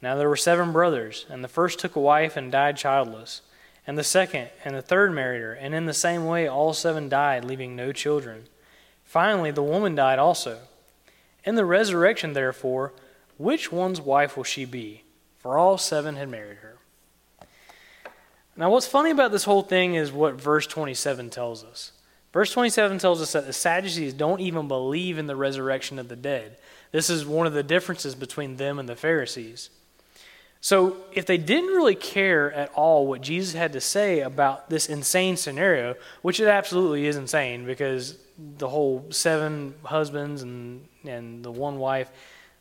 Now 0.00 0.14
there 0.14 0.28
were 0.28 0.36
seven 0.36 0.70
brothers, 0.70 1.26
and 1.28 1.42
the 1.42 1.48
first 1.48 1.80
took 1.80 1.96
a 1.96 2.00
wife 2.00 2.36
and 2.36 2.52
died 2.52 2.76
childless 2.76 3.42
and 3.86 3.96
the 3.96 4.04
second 4.04 4.48
and 4.64 4.74
the 4.74 4.82
third 4.82 5.12
married 5.12 5.42
her, 5.42 5.52
and 5.52 5.74
in 5.74 5.86
the 5.86 5.94
same 5.94 6.26
way 6.26 6.48
all 6.48 6.72
seven 6.72 7.08
died, 7.08 7.44
leaving 7.44 7.76
no 7.76 7.92
children. 7.92 8.44
Finally, 9.04 9.52
the 9.52 9.62
woman 9.62 9.94
died 9.94 10.18
also. 10.18 10.58
In 11.44 11.54
the 11.54 11.64
resurrection, 11.64 12.32
therefore, 12.32 12.92
which 13.38 13.70
one's 13.70 14.00
wife 14.00 14.36
will 14.36 14.44
she 14.44 14.64
be? 14.64 15.04
For 15.38 15.56
all 15.56 15.78
seven 15.78 16.16
had 16.16 16.28
married 16.28 16.58
her. 16.58 16.78
Now, 18.56 18.70
what's 18.70 18.86
funny 18.86 19.10
about 19.10 19.32
this 19.32 19.44
whole 19.44 19.62
thing 19.62 19.94
is 19.94 20.10
what 20.10 20.40
verse 20.40 20.66
27 20.66 21.30
tells 21.30 21.62
us. 21.62 21.92
Verse 22.32 22.50
27 22.52 22.98
tells 22.98 23.22
us 23.22 23.32
that 23.32 23.46
the 23.46 23.52
Sadducees 23.52 24.12
don't 24.12 24.40
even 24.40 24.66
believe 24.66 25.18
in 25.18 25.26
the 25.26 25.36
resurrection 25.36 25.98
of 25.98 26.08
the 26.08 26.16
dead. 26.16 26.58
This 26.90 27.08
is 27.08 27.24
one 27.24 27.46
of 27.46 27.52
the 27.52 27.62
differences 27.62 28.14
between 28.14 28.56
them 28.56 28.78
and 28.78 28.88
the 28.88 28.96
Pharisees. 28.96 29.70
So, 30.66 30.96
if 31.12 31.26
they 31.26 31.38
didn't 31.38 31.76
really 31.76 31.94
care 31.94 32.52
at 32.52 32.72
all 32.74 33.06
what 33.06 33.20
Jesus 33.20 33.54
had 33.54 33.74
to 33.74 33.80
say 33.80 34.18
about 34.18 34.68
this 34.68 34.88
insane 34.88 35.36
scenario, 35.36 35.94
which 36.22 36.40
it 36.40 36.48
absolutely 36.48 37.06
is 37.06 37.14
insane 37.14 37.64
because 37.64 38.18
the 38.36 38.68
whole 38.68 39.06
seven 39.10 39.76
husbands 39.84 40.42
and, 40.42 40.84
and 41.04 41.44
the 41.44 41.52
one 41.52 41.78
wife, 41.78 42.10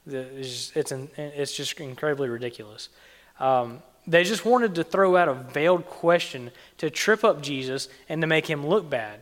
it's, 0.05 0.71
it's, 0.75 0.91
it's 1.17 1.57
just 1.57 1.79
incredibly 1.79 2.29
ridiculous. 2.29 2.89
Um, 3.39 3.81
they 4.05 4.23
just 4.23 4.45
wanted 4.45 4.75
to 4.75 4.83
throw 4.83 5.17
out 5.17 5.27
a 5.27 5.33
veiled 5.33 5.87
question 5.87 6.51
to 6.77 6.91
trip 6.91 7.23
up 7.23 7.41
Jesus 7.41 7.89
and 8.07 8.21
to 8.21 8.27
make 8.27 8.45
him 8.45 8.67
look 8.67 8.87
bad. 8.87 9.21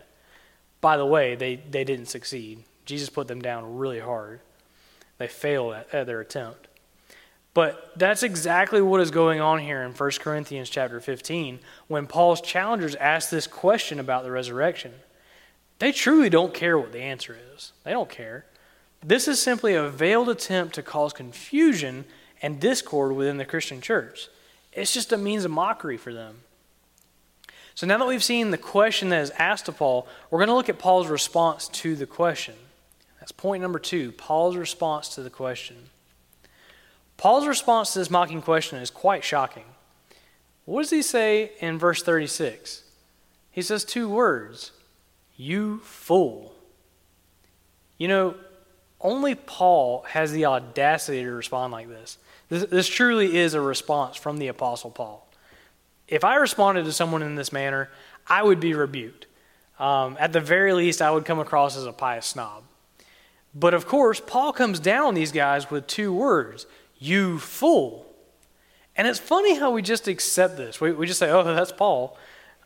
By 0.81 0.97
the 0.97 1.05
way, 1.05 1.35
they, 1.35 1.55
they 1.55 1.85
didn't 1.85 2.07
succeed. 2.07 2.65
Jesus 2.83 3.07
put 3.07 3.29
them 3.29 3.41
down 3.41 3.77
really 3.77 4.01
hard. 4.01 4.41
They 5.19 5.27
failed 5.27 5.73
at, 5.73 5.93
at 5.93 6.05
their 6.05 6.19
attempt. 6.19 6.67
But 7.53 7.91
that's 7.95 8.23
exactly 8.23 8.81
what 8.81 9.01
is 9.01 9.11
going 9.11 9.39
on 9.39 9.59
here 9.59 9.83
in 9.83 9.91
1 9.91 10.11
Corinthians 10.19 10.69
chapter 10.69 10.99
15 10.99 11.59
when 11.87 12.07
Paul's 12.07 12.41
challengers 12.41 12.95
ask 12.95 13.29
this 13.29 13.45
question 13.45 13.99
about 13.99 14.23
the 14.23 14.31
resurrection. 14.31 14.93
They 15.79 15.91
truly 15.91 16.29
don't 16.29 16.53
care 16.53 16.77
what 16.77 16.91
the 16.91 17.01
answer 17.01 17.37
is. 17.53 17.73
They 17.83 17.91
don't 17.91 18.09
care. 18.09 18.45
This 19.05 19.27
is 19.27 19.41
simply 19.41 19.75
a 19.75 19.89
veiled 19.89 20.29
attempt 20.29 20.75
to 20.75 20.81
cause 20.81 21.13
confusion 21.13 22.05
and 22.41 22.59
discord 22.59 23.13
within 23.13 23.37
the 23.37 23.45
Christian 23.45 23.81
church. 23.81 24.29
It's 24.71 24.93
just 24.93 25.11
a 25.11 25.17
means 25.17 25.45
of 25.45 25.51
mockery 25.51 25.97
for 25.97 26.13
them. 26.13 26.39
So 27.75 27.85
now 27.85 27.97
that 27.97 28.07
we've 28.07 28.23
seen 28.23 28.51
the 28.51 28.57
question 28.57 29.09
that 29.09 29.21
is 29.21 29.31
asked 29.31 29.65
to 29.65 29.71
Paul, 29.71 30.07
we're 30.29 30.39
going 30.39 30.49
to 30.49 30.55
look 30.55 30.69
at 30.69 30.79
Paul's 30.79 31.07
response 31.07 31.67
to 31.69 31.95
the 31.95 32.05
question. 32.05 32.55
That's 33.19 33.31
point 33.31 33.61
number 33.61 33.79
two 33.79 34.11
Paul's 34.11 34.55
response 34.55 35.09
to 35.15 35.21
the 35.21 35.29
question. 35.29 35.89
Paul's 37.23 37.47
response 37.47 37.93
to 37.93 37.99
this 37.99 38.09
mocking 38.09 38.41
question 38.41 38.79
is 38.79 38.89
quite 38.89 39.23
shocking. 39.23 39.63
What 40.65 40.81
does 40.81 40.89
he 40.89 41.01
say 41.01 41.53
in 41.61 41.79
verse 41.79 42.03
36? 42.03 42.83
He 43.49 43.61
says 43.61 43.85
two 43.85 44.09
words 44.09 44.73
You 45.37 45.79
fool. 45.85 46.53
You 47.97 48.09
know, 48.09 48.35
only 48.99 49.35
Paul 49.35 50.01
has 50.09 50.33
the 50.33 50.47
audacity 50.47 51.23
to 51.23 51.31
respond 51.31 51.71
like 51.71 51.87
this. 51.87 52.17
This, 52.49 52.65
this 52.65 52.87
truly 52.89 53.37
is 53.37 53.53
a 53.53 53.61
response 53.61 54.17
from 54.17 54.37
the 54.37 54.49
Apostle 54.49 54.91
Paul. 54.91 55.25
If 56.09 56.25
I 56.25 56.35
responded 56.35 56.83
to 56.83 56.91
someone 56.91 57.23
in 57.23 57.35
this 57.35 57.53
manner, 57.53 57.89
I 58.27 58.43
would 58.43 58.59
be 58.59 58.73
rebuked. 58.73 59.27
Um, 59.79 60.17
at 60.19 60.33
the 60.33 60.41
very 60.41 60.73
least, 60.73 61.01
I 61.01 61.11
would 61.11 61.23
come 61.23 61.39
across 61.39 61.77
as 61.77 61.85
a 61.85 61.93
pious 61.93 62.25
snob. 62.25 62.63
But 63.55 63.73
of 63.73 63.87
course, 63.87 64.19
Paul 64.19 64.51
comes 64.51 64.81
down 64.81 65.13
these 65.13 65.31
guys 65.31 65.71
with 65.71 65.87
two 65.87 66.11
words 66.11 66.65
you 67.03 67.37
fool. 67.37 68.05
And 68.95 69.07
it's 69.07 69.19
funny 69.19 69.55
how 69.55 69.71
we 69.71 69.81
just 69.81 70.07
accept 70.07 70.55
this. 70.55 70.79
We, 70.79 70.91
we 70.91 71.05
just 71.05 71.19
say, 71.19 71.29
oh, 71.29 71.43
that's 71.43 71.71
Paul. 71.71 72.17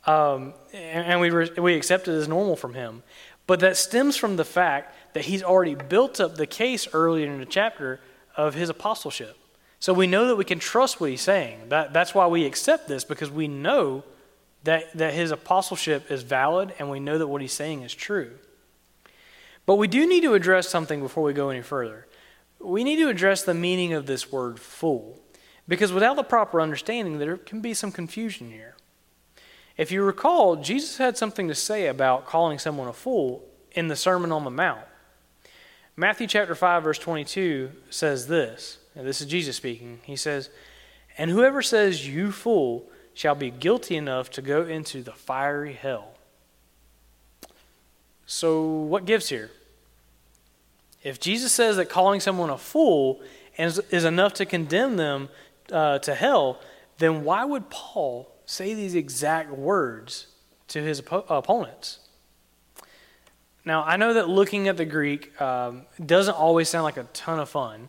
Um, 0.05 0.53
and, 0.73 1.07
and 1.07 1.21
we, 1.21 1.29
re- 1.31 1.49
we 1.57 1.73
accept 1.73 2.07
it 2.07 2.11
as 2.11 2.27
normal 2.27 2.55
from 2.55 2.73
him. 2.73 3.03
But 3.47 3.61
that 3.61 3.77
stems 3.77 4.15
from 4.15 4.35
the 4.35 4.45
fact 4.45 4.93
that 5.13 5.25
he's 5.25 5.41
already 5.41 5.75
built 5.75 6.19
up 6.19 6.35
the 6.35 6.45
case 6.45 6.87
earlier 6.93 7.31
in 7.31 7.39
the 7.39 7.45
chapter 7.45 7.99
of 8.35 8.53
his 8.53 8.69
apostleship. 8.69 9.37
So 9.79 9.93
we 9.93 10.05
know 10.05 10.27
that 10.27 10.35
we 10.35 10.45
can 10.45 10.59
trust 10.59 10.99
what 11.01 11.09
he's 11.09 11.21
saying. 11.21 11.69
That, 11.69 11.93
that's 11.93 12.13
why 12.13 12.27
we 12.27 12.45
accept 12.45 12.87
this, 12.87 13.03
because 13.03 13.31
we 13.31 13.47
know 13.47 14.03
that, 14.65 14.95
that 14.97 15.13
his 15.13 15.31
apostleship 15.31 16.11
is 16.11 16.23
valid 16.23 16.73
and 16.77 16.91
we 16.91 16.99
know 16.99 17.17
that 17.17 17.27
what 17.27 17.41
he's 17.41 17.53
saying 17.53 17.83
is 17.83 17.93
true. 17.93 18.31
But 19.65 19.75
we 19.75 19.87
do 19.87 20.07
need 20.07 20.21
to 20.21 20.33
address 20.33 20.67
something 20.67 21.01
before 21.01 21.23
we 21.23 21.33
go 21.33 21.49
any 21.49 21.61
further 21.61 22.07
we 22.59 22.83
need 22.83 22.97
to 22.97 23.09
address 23.09 23.43
the 23.43 23.53
meaning 23.53 23.93
of 23.93 24.05
this 24.05 24.31
word 24.31 24.59
fool, 24.59 25.19
because 25.67 25.91
without 25.91 26.15
the 26.15 26.23
proper 26.23 26.61
understanding, 26.61 27.19
there 27.19 27.37
can 27.37 27.61
be 27.61 27.73
some 27.73 27.91
confusion 27.91 28.51
here. 28.51 28.75
If 29.77 29.91
you 29.91 30.03
recall, 30.03 30.55
Jesus 30.55 30.97
had 30.97 31.17
something 31.17 31.47
to 31.47 31.55
say 31.55 31.87
about 31.87 32.25
calling 32.25 32.57
someone 32.57 32.87
a 32.87 32.93
fool 32.93 33.47
in 33.71 33.87
the 33.87 33.95
Sermon 33.95 34.31
on 34.31 34.43
the 34.43 34.49
Mount. 34.49 34.85
Matthew 35.95 36.27
chapter 36.27 36.55
5 36.55 36.83
verse 36.83 36.99
22 36.99 37.71
says 37.89 38.27
this, 38.27 38.79
and 38.95 39.05
this 39.05 39.21
is 39.21 39.27
Jesus 39.27 39.55
speaking. 39.55 39.99
He 40.03 40.15
says, 40.15 40.49
"And 41.17 41.29
whoever 41.29 41.61
says 41.61 42.07
you 42.07 42.31
fool 42.31 42.89
shall 43.13 43.35
be 43.35 43.51
guilty 43.51 43.95
enough 43.95 44.29
to 44.31 44.41
go 44.41 44.63
into 44.63 45.03
the 45.03 45.13
fiery 45.13 45.73
hell." 45.73 46.15
So, 48.25 48.63
what 48.63 49.05
gives 49.05 49.29
here? 49.29 49.51
If 51.07 51.21
Jesus 51.21 51.53
says 51.53 51.77
that 51.77 51.87
calling 51.87 52.19
someone 52.19 52.49
a 52.49 52.57
fool 52.57 53.21
is, 53.57 53.79
is 53.91 54.03
enough 54.03 54.33
to 54.33 54.45
condemn 54.45 54.97
them 54.97 55.29
uh, 55.71 55.99
to 55.99 56.13
hell, 56.13 56.59
then 56.97 57.23
why 57.23 57.45
would 57.45 57.69
Paul 57.69 58.29
say 58.45 58.73
these 58.73 58.93
exact 58.93 59.51
words 59.51 60.27
to 60.67 60.81
his 60.81 60.99
opponents? 60.99 61.99
Now, 63.63 63.85
I 63.85 63.95
know 63.95 64.15
that 64.15 64.27
looking 64.27 64.67
at 64.67 64.75
the 64.75 64.83
Greek 64.83 65.39
um, 65.41 65.83
doesn't 66.05 66.35
always 66.35 66.67
sound 66.67 66.83
like 66.83 66.97
a 66.97 67.07
ton 67.13 67.39
of 67.39 67.47
fun, 67.47 67.87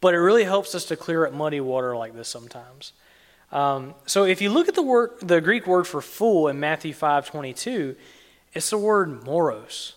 but 0.00 0.14
it 0.14 0.18
really 0.18 0.44
helps 0.44 0.74
us 0.74 0.86
to 0.86 0.96
clear 0.96 1.26
up 1.26 1.34
muddy 1.34 1.60
water 1.60 1.94
like 1.98 2.14
this 2.14 2.28
sometimes. 2.28 2.94
Um, 3.52 3.94
so, 4.06 4.24
if 4.24 4.40
you 4.40 4.48
look 4.48 4.68
at 4.68 4.74
the 4.74 4.82
word, 4.82 5.10
the 5.20 5.42
Greek 5.42 5.66
word 5.66 5.86
for 5.86 6.00
fool 6.00 6.48
in 6.48 6.58
Matthew 6.58 6.94
five 6.94 7.26
twenty 7.26 7.52
two, 7.52 7.94
it's 8.54 8.70
the 8.70 8.78
word 8.78 9.24
moros. 9.24 9.94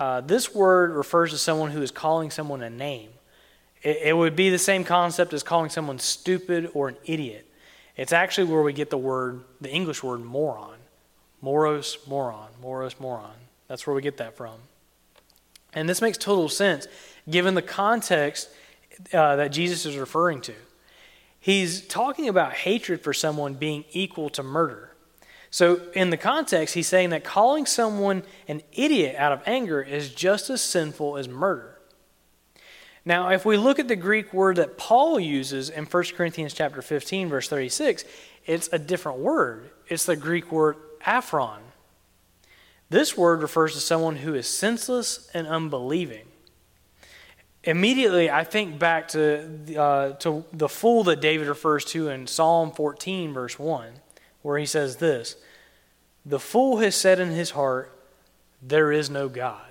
Uh, 0.00 0.22
this 0.22 0.54
word 0.54 0.92
refers 0.92 1.30
to 1.30 1.36
someone 1.36 1.70
who 1.70 1.82
is 1.82 1.90
calling 1.90 2.30
someone 2.30 2.62
a 2.62 2.70
name. 2.70 3.10
It, 3.82 3.98
it 4.02 4.16
would 4.16 4.34
be 4.34 4.48
the 4.48 4.58
same 4.58 4.82
concept 4.82 5.34
as 5.34 5.42
calling 5.42 5.68
someone 5.68 5.98
stupid 5.98 6.70
or 6.72 6.88
an 6.88 6.96
idiot. 7.04 7.46
It's 7.98 8.12
actually 8.12 8.50
where 8.50 8.62
we 8.62 8.72
get 8.72 8.88
the 8.88 8.96
word, 8.96 9.42
the 9.60 9.70
English 9.70 10.02
word 10.02 10.22
moron. 10.22 10.78
Moros, 11.42 11.98
moron. 12.06 12.48
Moros, 12.62 12.98
moron. 12.98 13.34
That's 13.68 13.86
where 13.86 13.94
we 13.94 14.00
get 14.00 14.16
that 14.16 14.38
from. 14.38 14.54
And 15.74 15.86
this 15.86 16.00
makes 16.00 16.16
total 16.16 16.48
sense 16.48 16.86
given 17.28 17.54
the 17.54 17.62
context 17.62 18.48
uh, 19.12 19.36
that 19.36 19.48
Jesus 19.48 19.84
is 19.84 19.98
referring 19.98 20.40
to. 20.42 20.54
He's 21.38 21.86
talking 21.86 22.26
about 22.26 22.54
hatred 22.54 23.02
for 23.02 23.12
someone 23.12 23.54
being 23.54 23.84
equal 23.92 24.30
to 24.30 24.42
murder. 24.42 24.89
So, 25.50 25.80
in 25.94 26.10
the 26.10 26.16
context, 26.16 26.74
he's 26.74 26.86
saying 26.86 27.10
that 27.10 27.24
calling 27.24 27.66
someone 27.66 28.22
an 28.46 28.62
idiot 28.72 29.16
out 29.16 29.32
of 29.32 29.42
anger 29.46 29.82
is 29.82 30.14
just 30.14 30.48
as 30.48 30.60
sinful 30.60 31.16
as 31.16 31.28
murder. 31.28 31.80
Now, 33.04 33.30
if 33.30 33.44
we 33.44 33.56
look 33.56 33.80
at 33.80 33.88
the 33.88 33.96
Greek 33.96 34.32
word 34.32 34.56
that 34.56 34.78
Paul 34.78 35.18
uses 35.18 35.68
in 35.68 35.86
1 35.86 36.04
Corinthians 36.16 36.54
chapter 36.54 36.82
15 36.82 37.28
verse 37.28 37.48
36, 37.48 38.04
it's 38.46 38.68
a 38.72 38.78
different 38.78 39.18
word. 39.18 39.70
It's 39.88 40.06
the 40.06 40.16
Greek 40.16 40.52
word 40.52 40.76
aphron. 41.04 41.60
This 42.88 43.16
word 43.16 43.42
refers 43.42 43.74
to 43.74 43.80
someone 43.80 44.16
who 44.16 44.34
is 44.34 44.46
senseless 44.46 45.30
and 45.34 45.46
unbelieving. 45.46 46.26
Immediately, 47.64 48.30
I 48.30 48.44
think 48.44 48.78
back 48.78 49.08
to, 49.08 49.76
uh, 49.76 50.12
to 50.14 50.44
the 50.52 50.68
fool 50.68 51.04
that 51.04 51.20
David 51.20 51.48
refers 51.48 51.84
to 51.86 52.08
in 52.08 52.26
Psalm 52.26 52.70
14, 52.70 53.32
verse 53.32 53.58
1 53.58 53.92
where 54.42 54.58
he 54.58 54.66
says 54.66 54.96
this 54.96 55.36
The 56.24 56.40
fool 56.40 56.78
has 56.78 56.94
said 56.94 57.20
in 57.20 57.30
his 57.30 57.50
heart, 57.50 57.92
There 58.62 58.92
is 58.92 59.10
no 59.10 59.28
God. 59.28 59.62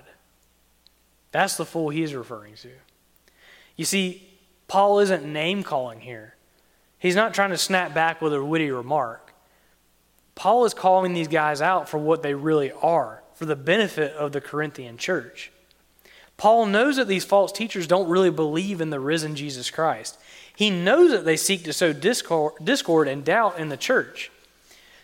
That's 1.32 1.56
the 1.56 1.66
fool 1.66 1.90
he's 1.90 2.14
referring 2.14 2.54
to. 2.56 2.70
You 3.76 3.84
see, 3.84 4.28
Paul 4.68 5.00
isn't 5.00 5.24
name 5.24 5.62
calling 5.62 6.00
here. 6.00 6.34
He's 6.98 7.16
not 7.16 7.34
trying 7.34 7.50
to 7.50 7.58
snap 7.58 7.94
back 7.94 8.20
with 8.20 8.34
a 8.34 8.44
witty 8.44 8.70
remark. 8.70 9.32
Paul 10.34 10.64
is 10.64 10.74
calling 10.74 11.12
these 11.12 11.28
guys 11.28 11.62
out 11.62 11.88
for 11.88 11.98
what 11.98 12.22
they 12.22 12.34
really 12.34 12.72
are, 12.72 13.22
for 13.34 13.46
the 13.46 13.56
benefit 13.56 14.12
of 14.14 14.32
the 14.32 14.40
Corinthian 14.40 14.96
church. 14.96 15.50
Paul 16.36 16.66
knows 16.66 16.96
that 16.96 17.08
these 17.08 17.24
false 17.24 17.52
teachers 17.52 17.86
don't 17.86 18.08
really 18.08 18.30
believe 18.30 18.80
in 18.80 18.90
the 18.90 19.00
risen 19.00 19.34
Jesus 19.34 19.70
Christ. 19.70 20.18
He 20.56 20.70
knows 20.70 21.10
that 21.10 21.24
they 21.24 21.36
seek 21.36 21.64
to 21.64 21.72
sow 21.72 21.92
discord, 21.92 22.54
discord 22.62 23.08
and 23.08 23.24
doubt 23.24 23.58
in 23.58 23.68
the 23.68 23.76
church. 23.76 24.30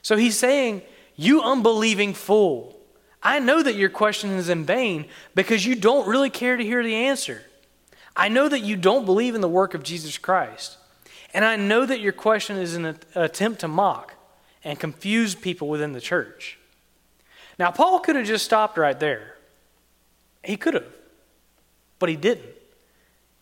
So 0.07 0.17
he's 0.17 0.39
saying, 0.39 0.83
You 1.17 1.43
unbelieving 1.43 2.15
fool, 2.15 2.79
I 3.25 3.41
know 3.41 3.61
that 3.61 3.75
your 3.75 3.89
question 3.89 4.31
is 4.31 4.49
in 4.49 4.65
vain 4.65 5.07
because 5.35 5.67
you 5.67 5.75
don't 5.75 6.07
really 6.07 6.31
care 6.31 6.57
to 6.57 6.63
hear 6.63 6.85
the 6.85 6.95
answer. 6.95 7.43
I 8.15 8.29
know 8.29 8.49
that 8.49 8.61
you 8.61 8.77
don't 8.77 9.05
believe 9.05 9.35
in 9.35 9.41
the 9.41 9.49
work 9.49 9.75
of 9.75 9.83
Jesus 9.83 10.17
Christ. 10.17 10.79
And 11.35 11.45
I 11.45 11.57
know 11.57 11.85
that 11.85 11.99
your 11.99 12.13
question 12.13 12.57
is 12.57 12.77
an 12.77 12.97
attempt 13.17 13.63
to 13.63 13.69
mock 13.69 14.15
and 14.63 14.79
confuse 14.79 15.35
people 15.35 15.67
within 15.67 15.91
the 15.91 16.01
church. 16.01 16.57
Now, 17.59 17.73
Paul 17.73 17.99
could 17.99 18.15
have 18.15 18.27
just 18.27 18.45
stopped 18.45 18.79
right 18.79 19.01
there. 19.01 19.35
He 20.45 20.57
could 20.57 20.75
have, 20.75 20.87
but 21.99 22.09
he 22.09 22.15
didn't. 22.15 22.55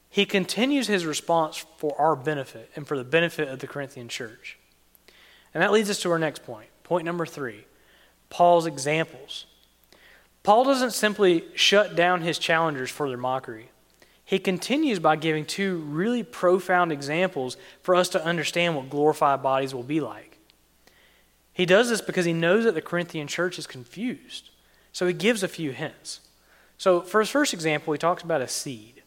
He 0.09 0.25
continues 0.25 0.87
his 0.87 1.05
response 1.05 1.63
for 1.77 1.95
our 2.01 2.17
benefit 2.17 2.71
and 2.75 2.89
for 2.89 2.97
the 2.97 3.05
benefit 3.05 3.49
of 3.49 3.59
the 3.59 3.67
Corinthian 3.67 4.09
church. 4.09 4.57
And 5.55 5.63
that 5.63 5.73
leads 5.73 5.89
us 5.89 6.01
to 6.01 6.11
our 6.11 6.19
next 6.19 6.45
point. 6.45 6.69
Point 6.83 7.05
number 7.05 7.25
three 7.25 7.65
Paul's 8.29 8.67
examples. 8.67 9.47
Paul 10.43 10.65
doesn't 10.65 10.91
simply 10.91 11.45
shut 11.55 11.97
down 11.97 12.21
his 12.21 12.39
challengers 12.39 12.91
for 12.91 13.09
their 13.09 13.17
mockery. 13.17 13.71
He 14.27 14.39
continues 14.39 14.99
by 14.99 15.17
giving 15.17 15.45
two 15.45 15.79
really 15.79 16.23
profound 16.23 16.93
examples 16.93 17.57
for 17.83 17.95
us 17.95 18.09
to 18.11 18.25
understand 18.25 18.75
what 18.75 18.91
glorified 18.91 19.43
bodies 19.43 19.75
will 19.75 19.83
be 19.83 20.01
like. 20.01 20.39
He 21.53 21.67
does 21.67 21.89
this 21.89 22.01
because 22.01 22.25
he 22.25 22.33
knows 22.33 22.65
that 22.65 22.75
the 22.75 22.83
Corinthian 22.83 23.27
church 23.27 23.59
is 23.59 23.67
confused. 23.67 24.51
So 24.93 25.07
he 25.07 25.13
gives 25.13 25.43
a 25.43 25.49
few 25.49 25.73
hints. 25.73 26.21
So, 26.79 27.01
for 27.01 27.21
his 27.21 27.31
first 27.31 27.55
example, 27.55 27.93
he 27.93 27.99
talks 27.99 28.23
about 28.23 28.41
a 28.41 28.49
seed. 28.49 29.03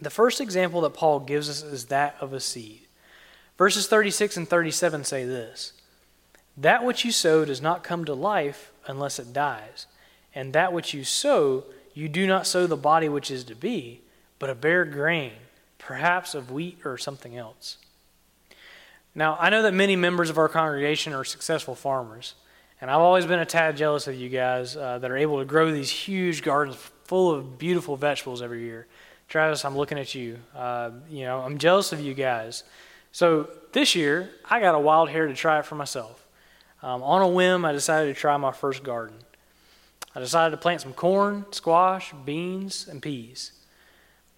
The 0.00 0.10
first 0.10 0.40
example 0.40 0.80
that 0.82 0.94
Paul 0.94 1.20
gives 1.20 1.48
us 1.48 1.62
is 1.62 1.86
that 1.86 2.16
of 2.20 2.32
a 2.32 2.40
seed. 2.40 2.86
Verses 3.62 3.86
36 3.86 4.38
and 4.38 4.48
37 4.48 5.04
say 5.04 5.24
this 5.24 5.72
That 6.56 6.84
which 6.84 7.04
you 7.04 7.12
sow 7.12 7.44
does 7.44 7.62
not 7.62 7.84
come 7.84 8.04
to 8.06 8.12
life 8.12 8.72
unless 8.88 9.20
it 9.20 9.32
dies, 9.32 9.86
and 10.34 10.52
that 10.52 10.72
which 10.72 10.92
you 10.92 11.04
sow, 11.04 11.62
you 11.94 12.08
do 12.08 12.26
not 12.26 12.44
sow 12.44 12.66
the 12.66 12.76
body 12.76 13.08
which 13.08 13.30
is 13.30 13.44
to 13.44 13.54
be, 13.54 14.00
but 14.40 14.50
a 14.50 14.56
bare 14.56 14.84
grain, 14.84 15.34
perhaps 15.78 16.34
of 16.34 16.50
wheat 16.50 16.80
or 16.84 16.98
something 16.98 17.36
else. 17.36 17.78
Now, 19.14 19.36
I 19.38 19.48
know 19.48 19.62
that 19.62 19.74
many 19.74 19.94
members 19.94 20.28
of 20.28 20.38
our 20.38 20.48
congregation 20.48 21.12
are 21.12 21.22
successful 21.22 21.76
farmers, 21.76 22.34
and 22.80 22.90
I've 22.90 22.98
always 22.98 23.26
been 23.26 23.38
a 23.38 23.46
tad 23.46 23.76
jealous 23.76 24.08
of 24.08 24.16
you 24.16 24.28
guys 24.28 24.76
uh, 24.76 24.98
that 24.98 25.08
are 25.08 25.16
able 25.16 25.38
to 25.38 25.44
grow 25.44 25.70
these 25.70 25.88
huge 25.88 26.42
gardens 26.42 26.74
full 27.04 27.30
of 27.30 27.60
beautiful 27.60 27.96
vegetables 27.96 28.42
every 28.42 28.64
year. 28.64 28.88
Travis, 29.28 29.64
I'm 29.64 29.76
looking 29.76 30.00
at 30.00 30.16
you. 30.16 30.40
Uh, 30.52 30.90
you 31.08 31.22
know, 31.26 31.38
I'm 31.38 31.58
jealous 31.58 31.92
of 31.92 32.00
you 32.00 32.12
guys. 32.12 32.64
So 33.12 33.50
this 33.72 33.94
year, 33.94 34.30
I 34.48 34.58
got 34.58 34.74
a 34.74 34.78
wild 34.78 35.10
hair 35.10 35.26
to 35.26 35.34
try 35.34 35.58
it 35.58 35.66
for 35.66 35.74
myself. 35.74 36.26
Um, 36.82 37.02
on 37.02 37.22
a 37.22 37.28
whim, 37.28 37.64
I 37.64 37.72
decided 37.72 38.14
to 38.14 38.20
try 38.20 38.36
my 38.38 38.52
first 38.52 38.82
garden. 38.82 39.16
I 40.14 40.20
decided 40.20 40.50
to 40.50 40.56
plant 40.56 40.80
some 40.80 40.94
corn, 40.94 41.46
squash, 41.52 42.12
beans, 42.24 42.88
and 42.88 43.00
peas. 43.00 43.52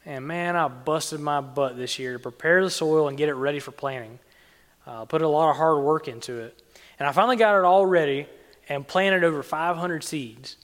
And 0.05 0.27
man, 0.27 0.57
I 0.57 0.69
busted 0.69 1.21
my 1.21 1.41
butt 1.41 1.77
this 1.77 1.99
year 1.99 2.15
to 2.15 2.19
prepare 2.19 2.63
the 2.63 2.71
soil 2.71 3.09
and 3.09 3.17
get 3.17 3.29
it 3.29 3.35
ready 3.35 3.61
for 3.61 3.71
planting. 3.71 4.19
Uh, 4.87 5.05
put 5.07 5.23
a 5.23 5.29
lot 5.29 5.51
of 5.51 5.57
hard 5.57 5.83
work 5.83 6.09
into 6.09 6.41
it. 6.41 6.61
And 6.99 7.09
I 7.09 7.13
finally 7.13 7.37
got 7.37 7.57
it 7.59 7.65
all 7.65 7.87
ready 7.87 8.27
and 8.69 8.87
planted 8.87 9.25
over 9.25 9.43
500 9.43 10.05
seeds. 10.05 10.57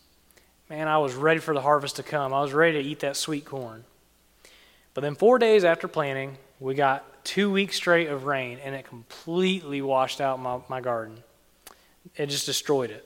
Man, 0.69 0.89
I 0.89 0.99
was 0.99 1.15
ready 1.15 1.41
for 1.41 1.55
the 1.55 1.63
harvest 1.63 1.97
to 1.97 2.03
come. 2.03 2.35
I 2.35 2.41
was 2.41 2.53
ready 2.53 2.83
to 2.83 2.89
eat 2.89 3.01
that 3.01 3.17
sweet 3.17 3.45
corn. 3.45 3.85
But 4.95 5.01
then, 5.01 5.15
four 5.15 5.39
days 5.39 5.65
after 5.65 5.89
planting, 5.89 6.37
we 6.59 6.75
got 6.75 7.05
two 7.25 7.51
weeks 7.51 7.77
straight 7.77 8.09
of 8.09 8.25
rain, 8.25 8.59
and 8.63 8.75
it 8.75 8.85
completely 8.85 9.83
washed 9.83 10.21
out 10.21 10.41
my, 10.41 10.61
my 10.69 10.81
garden. 10.81 11.23
It 12.17 12.27
just 12.27 12.47
destroyed 12.47 12.91
it. 12.91 13.05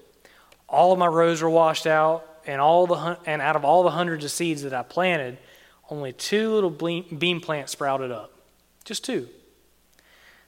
All 0.68 0.92
of 0.92 0.99
my 0.99 1.06
rows 1.06 1.42
were 1.42 1.50
washed 1.50 1.87
out, 1.87 2.26
and 2.47 2.61
all 2.61 2.87
the 2.87 3.18
and 3.26 3.40
out 3.40 3.56
of 3.56 3.64
all 3.64 3.83
the 3.83 3.90
hundreds 3.90 4.25
of 4.25 4.30
seeds 4.30 4.62
that 4.62 4.75
I 4.75 4.83
planted, 4.83 5.38
only 5.90 6.12
two 6.12 6.50
little 6.50 6.71
bean 6.71 7.40
plants 7.40 7.73
sprouted 7.73 8.11
up. 8.11 8.33
Just 8.85 9.04
two. 9.04 9.28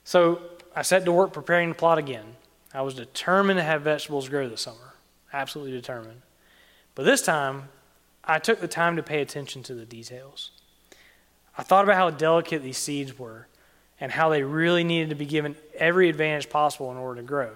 So 0.05 0.41
I 0.75 0.83
set 0.83 1.05
to 1.05 1.13
work 1.13 1.33
preparing 1.33 1.71
the 1.71 1.75
plot 1.75 1.99
again. 1.99 2.37
I 2.73 2.83
was 2.83 2.95
determined 2.95 3.59
to 3.59 3.63
have 3.63 3.83
vegetables 3.83 4.29
grow 4.29 4.49
this 4.49 4.61
summer. 4.61 4.95
Absolutely 5.33 5.73
determined. 5.73 6.23
But 6.95 7.05
this 7.05 7.23
time, 7.23 7.69
I 8.25 8.39
took 8.39 8.61
the 8.61 8.69
time 8.69 8.97
to 8.97 9.03
pay 9.03 9.21
attention 9.21 9.63
to 9.65 9.75
the 9.75 9.85
details. 9.85 10.51
I 11.57 11.63
thought 11.63 11.85
about 11.85 11.97
how 11.97 12.11
delicate 12.11 12.63
these 12.63 12.79
seeds 12.79 13.19
were 13.19 13.49
and 14.01 14.13
how 14.13 14.29
they 14.29 14.43
really 14.43 14.85
needed 14.85 15.11
to 15.11 15.15
be 15.15 15.27
given 15.27 15.57
every 15.75 16.09
advantage 16.09 16.51
possible 16.51 16.91
in 16.91 16.97
order 16.97 17.21
to 17.21 17.27
grow. 17.27 17.53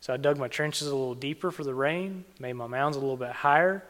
So 0.00 0.12
I 0.12 0.16
dug 0.16 0.38
my 0.38 0.48
trenches 0.48 0.86
a 0.86 0.94
little 0.94 1.14
deeper 1.14 1.50
for 1.50 1.64
the 1.64 1.74
rain, 1.74 2.24
made 2.38 2.54
my 2.54 2.66
mounds 2.66 2.96
a 2.96 3.00
little 3.00 3.16
bit 3.16 3.30
higher, 3.30 3.84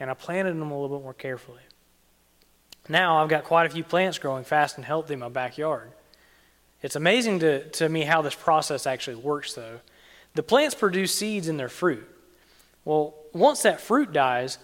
and 0.00 0.10
I 0.10 0.14
planted 0.14 0.52
them 0.52 0.70
a 0.70 0.80
little 0.80 0.96
bit 0.98 1.04
more 1.04 1.14
carefully. 1.14 1.60
Now 2.88 3.22
I've 3.22 3.28
got 3.28 3.44
quite 3.44 3.66
a 3.66 3.70
few 3.70 3.84
plants 3.84 4.18
growing 4.18 4.44
fast 4.44 4.76
and 4.76 4.84
healthy 4.84 5.14
in 5.14 5.20
my 5.20 5.28
backyard. 5.28 5.92
It's 6.82 6.96
amazing 6.96 7.40
to, 7.40 7.68
to 7.70 7.88
me 7.88 8.02
how 8.02 8.22
this 8.22 8.34
process 8.34 8.86
actually 8.86 9.16
works, 9.16 9.54
though. 9.54 9.80
The 10.34 10.42
plants 10.42 10.74
produce 10.74 11.14
seeds 11.14 11.48
in 11.48 11.56
their 11.56 11.68
fruit. 11.68 12.08
Well, 12.84 13.14
once 13.32 13.62
that 13.62 13.80
fruit 13.80 14.12
dies, 14.12 14.58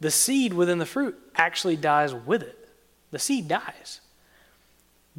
the 0.00 0.10
seed 0.10 0.52
within 0.52 0.78
the 0.78 0.86
fruit 0.86 1.18
actually 1.36 1.76
dies 1.76 2.12
with 2.12 2.42
it. 2.42 2.68
The 3.12 3.18
seed 3.18 3.48
dies. 3.48 4.00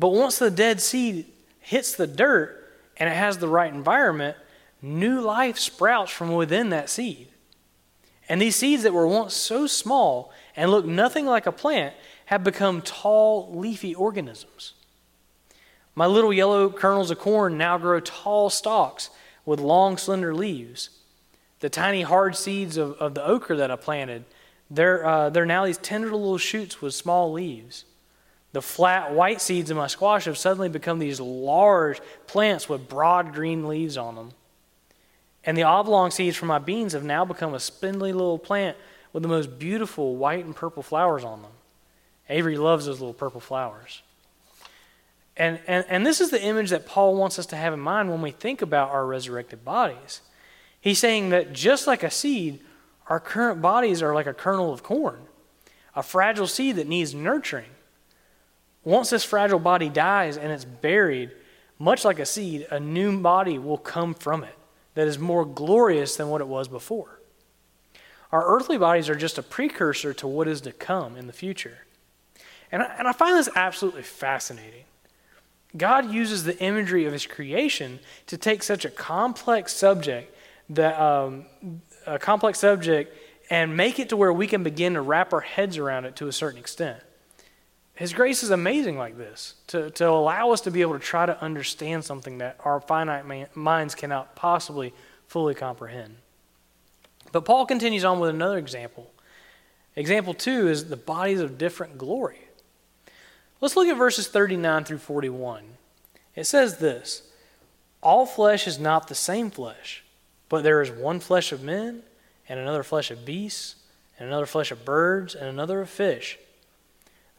But 0.02 0.14
once 0.14 0.40
the 0.40 0.50
dead 0.50 0.82
seed 0.82 1.28
hits 1.60 1.94
the 1.94 2.08
dirt 2.08 2.74
and 2.98 3.08
it 3.08 3.16
has 3.16 3.38
the 3.38 3.48
right 3.48 3.72
environment, 3.72 4.36
new 4.82 5.22
life 5.22 5.60
sprouts 5.60 6.12
from 6.12 6.34
within 6.34 6.72
that 6.72 6.90
seed. 6.90 7.28
And 8.28 8.42
these 8.42 8.56
seeds 8.56 8.82
that 8.82 8.96
were 8.96 9.06
once 9.08 9.36
so 9.36 9.68
small 9.68 10.34
and 10.56 10.72
looked 10.72 10.88
nothing 10.88 11.28
like 11.28 11.46
a 11.46 11.52
plant 11.52 11.94
have 12.26 12.44
become 12.44 12.82
tall, 12.82 13.56
leafy 13.56 13.94
organisms. 13.94 14.74
My 15.94 16.08
little 16.08 16.34
yellow 16.34 16.72
kernels 16.72 17.12
of 17.12 17.20
corn 17.20 17.56
now 17.56 17.78
grow 17.78 18.00
tall 18.00 18.50
stalks 18.50 19.12
with 19.46 19.60
long, 19.60 19.98
slender 19.98 20.34
leaves. 20.34 20.90
The 21.60 21.70
tiny, 21.70 22.02
hard 22.02 22.36
seeds 22.36 22.76
of, 22.76 22.94
of 22.94 23.14
the 23.14 23.24
okra 23.24 23.56
that 23.58 23.70
I 23.70 23.76
planted, 23.76 24.26
they're, 24.68 25.06
uh, 25.06 25.30
they're 25.30 25.46
now 25.46 25.68
these 25.68 25.78
tender 25.78 26.10
little 26.10 26.40
shoots 26.40 26.82
with 26.82 26.96
small 26.96 27.32
leaves. 27.32 27.86
The 28.54 28.62
flat, 28.62 29.14
white 29.14 29.42
seeds 29.42 29.72
of 29.72 29.78
my 29.78 29.88
squash 29.88 30.26
have 30.26 30.38
suddenly 30.38 30.70
become 30.70 31.00
these 31.00 31.20
large 31.20 32.02
plants 32.28 32.68
with 32.68 32.90
broad 32.90 33.34
green 33.34 33.68
leaves 33.68 33.98
on 33.98 34.16
them. 34.16 34.32
And 35.44 35.58
the 35.58 35.64
oblong 35.64 36.12
seeds 36.12 36.36
from 36.36 36.50
my 36.50 36.60
beans 36.60 36.94
have 36.94 37.04
now 37.04 37.26
become 37.26 37.54
a 37.54 37.60
spindly 37.60 38.14
little 38.14 38.38
plant 38.38 38.78
with 39.14 39.24
the 39.24 39.30
most 39.30 39.58
beautiful 39.58 40.16
white 40.16 40.46
and 40.46 40.56
purple 40.56 40.84
flowers 40.84 41.24
on 41.24 41.42
them. 41.42 41.52
Avery 42.30 42.58
loves 42.58 42.86
those 42.86 43.00
little 43.00 43.14
purple 43.14 43.42
flowers. 43.42 44.02
And, 45.38 45.60
and, 45.66 45.86
and 45.88 46.06
this 46.06 46.22
is 46.22 46.30
the 46.30 46.42
image 46.42 46.70
that 46.70 46.86
Paul 46.86 47.16
wants 47.16 47.40
us 47.40 47.46
to 47.48 47.56
have 47.56 47.74
in 47.74 47.80
mind 47.80 48.10
when 48.10 48.22
we 48.22 48.32
think 48.32 48.62
about 48.62 48.92
our 48.92 49.06
resurrected 49.06 49.66
bodies. 49.66 50.22
He's 50.80 51.00
saying 51.00 51.30
that 51.30 51.54
just 51.54 51.88
like 51.88 52.04
a 52.04 52.12
seed, 52.12 52.60
our 53.08 53.20
current 53.20 53.62
bodies 53.62 54.02
are 54.02 54.14
like 54.14 54.28
a 54.28 54.34
kernel 54.34 54.74
of 54.74 54.84
corn, 54.84 55.20
a 55.96 56.04
fragile 56.04 56.48
seed 56.48 56.76
that 56.76 56.88
needs 56.88 57.16
nurturing. 57.16 57.70
Once 58.84 59.10
this 59.10 59.24
fragile 59.24 59.60
body 59.60 59.90
dies 59.90 60.38
and 60.38 60.52
it's 60.52 60.66
buried, 60.66 61.32
much 61.78 62.04
like 62.04 62.20
a 62.20 62.26
seed, 62.26 62.66
a 62.72 62.80
new 62.80 63.20
body 63.20 63.58
will 63.58 63.78
come 63.78 64.14
from 64.14 64.44
it 64.44 64.56
that 64.94 65.08
is 65.08 65.20
more 65.20 65.46
glorious 65.46 66.16
than 66.16 66.30
what 66.30 66.42
it 66.42 66.48
was 66.48 66.68
before. 66.68 67.20
Our 68.32 68.46
earthly 68.46 68.78
bodies 68.78 69.10
are 69.10 69.16
just 69.16 69.38
a 69.38 69.44
precursor 69.44 70.14
to 70.16 70.28
what 70.28 70.48
is 70.48 70.62
to 70.62 70.72
come 70.72 71.18
in 71.18 71.28
the 71.28 71.34
future. 71.34 71.86
And 72.72 72.82
I, 72.82 72.96
and 72.98 73.08
I 73.08 73.12
find 73.12 73.36
this 73.36 73.50
absolutely 73.56 74.04
fascinating. 74.04 74.84
God 75.76 76.12
uses 76.12 76.44
the 76.44 76.58
imagery 76.60 77.06
of 77.06 77.14
his 77.14 77.26
creation 77.26 78.00
to 78.28 78.38
take 78.38 78.64
such 78.64 78.86
a 78.86 78.90
complex 78.90 79.74
subject 79.74 80.36
that 80.70 81.00
um, 81.00 81.46
a 82.06 82.18
complex 82.18 82.60
subject 82.60 83.16
and 83.50 83.76
make 83.76 84.00
it 84.00 84.10
to 84.10 84.18
where 84.18 84.32
we 84.32 84.48
can 84.48 84.64
begin 84.64 84.94
to 84.94 85.02
wrap 85.02 85.34
our 85.34 85.42
heads 85.42 85.78
around 85.78 86.06
it 86.06 86.16
to 86.18 86.28
a 86.28 86.32
certain 86.32 86.60
extent. 86.60 87.02
His 88.02 88.14
grace 88.14 88.42
is 88.42 88.50
amazing 88.50 88.98
like 88.98 89.16
this 89.16 89.54
to, 89.68 89.92
to 89.92 90.10
allow 90.10 90.50
us 90.50 90.62
to 90.62 90.72
be 90.72 90.82
able 90.82 90.94
to 90.94 91.00
try 91.00 91.28
to 91.28 91.40
understand 91.40 92.04
something 92.04 92.40
that 92.40 92.60
our 92.66 92.82
finite 92.82 93.28
man, 93.28 93.46
minds 93.54 93.94
cannot 93.94 94.36
possibly 94.36 94.92
fully 95.28 95.54
comprehend. 95.54 96.16
But 97.32 97.46
Paul 97.46 97.68
continues 97.68 98.04
on 98.04 98.20
with 98.20 98.32
another 98.32 98.58
example. 98.58 99.12
Example 99.96 100.34
two 100.34 100.68
is 100.68 100.90
the 100.90 100.98
bodies 100.98 101.42
of 101.42 101.60
different 101.60 102.00
glory. 102.00 102.40
Let's 103.60 103.76
look 103.76 103.88
at 103.88 103.98
verses 103.98 104.28
39 104.28 104.84
through 104.84 104.98
41. 104.98 105.64
It 106.36 106.46
says 106.46 106.80
this 106.80 107.22
All 108.02 108.26
flesh 108.26 108.66
is 108.66 108.80
not 108.80 109.10
the 109.10 109.16
same 109.16 109.52
flesh, 109.52 110.04
but 110.50 110.64
there 110.64 110.82
is 110.82 110.90
one 110.90 111.20
flesh 111.20 111.52
of 111.52 111.62
men, 111.62 112.02
and 112.50 112.60
another 112.60 112.82
flesh 112.82 113.12
of 113.12 113.26
beasts, 113.26 113.76
and 114.18 114.28
another 114.28 114.48
flesh 114.48 114.72
of 114.72 114.84
birds, 114.84 115.36
and 115.36 115.48
another 115.48 115.82
of 115.82 115.90
fish. 115.92 116.40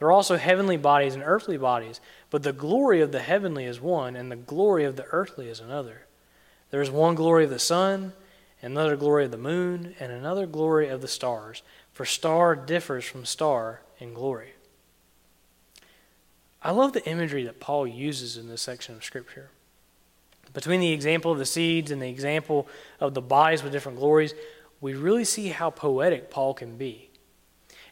There 0.03 0.09
are 0.09 0.13
also 0.13 0.37
heavenly 0.37 0.77
bodies 0.77 1.15
and 1.15 1.23
earthly 1.25 1.57
bodies, 1.57 2.01
but 2.29 2.43
the 2.43 2.53
glory 2.53 3.03
of 3.03 3.13
the 3.13 3.21
heavenly 3.21 3.67
is 3.67 3.81
one, 3.81 4.17
and 4.17 4.33
the 4.33 4.37
glory 4.37 4.83
of 4.83 4.97
the 4.97 5.05
earthly 5.13 5.49
is 5.49 5.61
another. 5.61 6.07
There 6.71 6.83
is 6.83 6.91
one 6.91 7.15
glory 7.15 7.45
of 7.45 7.51
the 7.51 7.61
sun, 7.61 8.13
another 8.61 8.97
glory 8.97 9.27
of 9.27 9.31
the 9.31 9.37
moon, 9.37 9.95
and 10.01 10.11
another 10.11 10.45
glory 10.45 10.89
of 10.89 11.03
the 11.03 11.07
stars, 11.07 11.63
for 11.93 12.05
star 12.05 12.57
differs 12.57 13.05
from 13.05 13.25
star 13.25 13.83
in 14.01 14.13
glory. 14.13 14.55
I 16.65 16.73
love 16.73 16.95
the 16.95 17.09
imagery 17.09 17.45
that 17.45 17.61
Paul 17.61 17.87
uses 17.87 18.37
in 18.37 18.49
this 18.49 18.61
section 18.61 18.97
of 18.97 19.05
Scripture. 19.05 19.51
Between 20.53 20.81
the 20.81 20.91
example 20.91 21.31
of 21.31 21.39
the 21.39 21.47
seeds 21.47 21.93
and 21.93 22.03
the 22.03 22.11
example 22.11 22.67
of 22.99 23.15
the 23.15 23.23
bodies 23.23 23.63
with 23.63 23.71
different 23.71 24.01
glories, 24.01 24.35
we 24.81 24.95
really 24.95 25.25
see 25.25 25.51
how 25.51 25.71
poetic 25.71 26.29
Paul 26.29 26.55
can 26.55 26.77
be. 26.77 27.12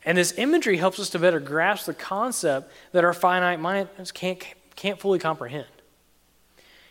And 0.04 0.16
this 0.16 0.32
imagery 0.38 0.78
helps 0.78 0.98
us 0.98 1.10
to 1.10 1.18
better 1.18 1.40
grasp 1.40 1.86
the 1.86 1.94
concept 1.94 2.72
that 2.92 3.04
our 3.04 3.12
finite 3.12 3.60
minds 3.60 4.12
can't, 4.12 4.42
can't 4.76 4.98
fully 4.98 5.18
comprehend. 5.18 5.66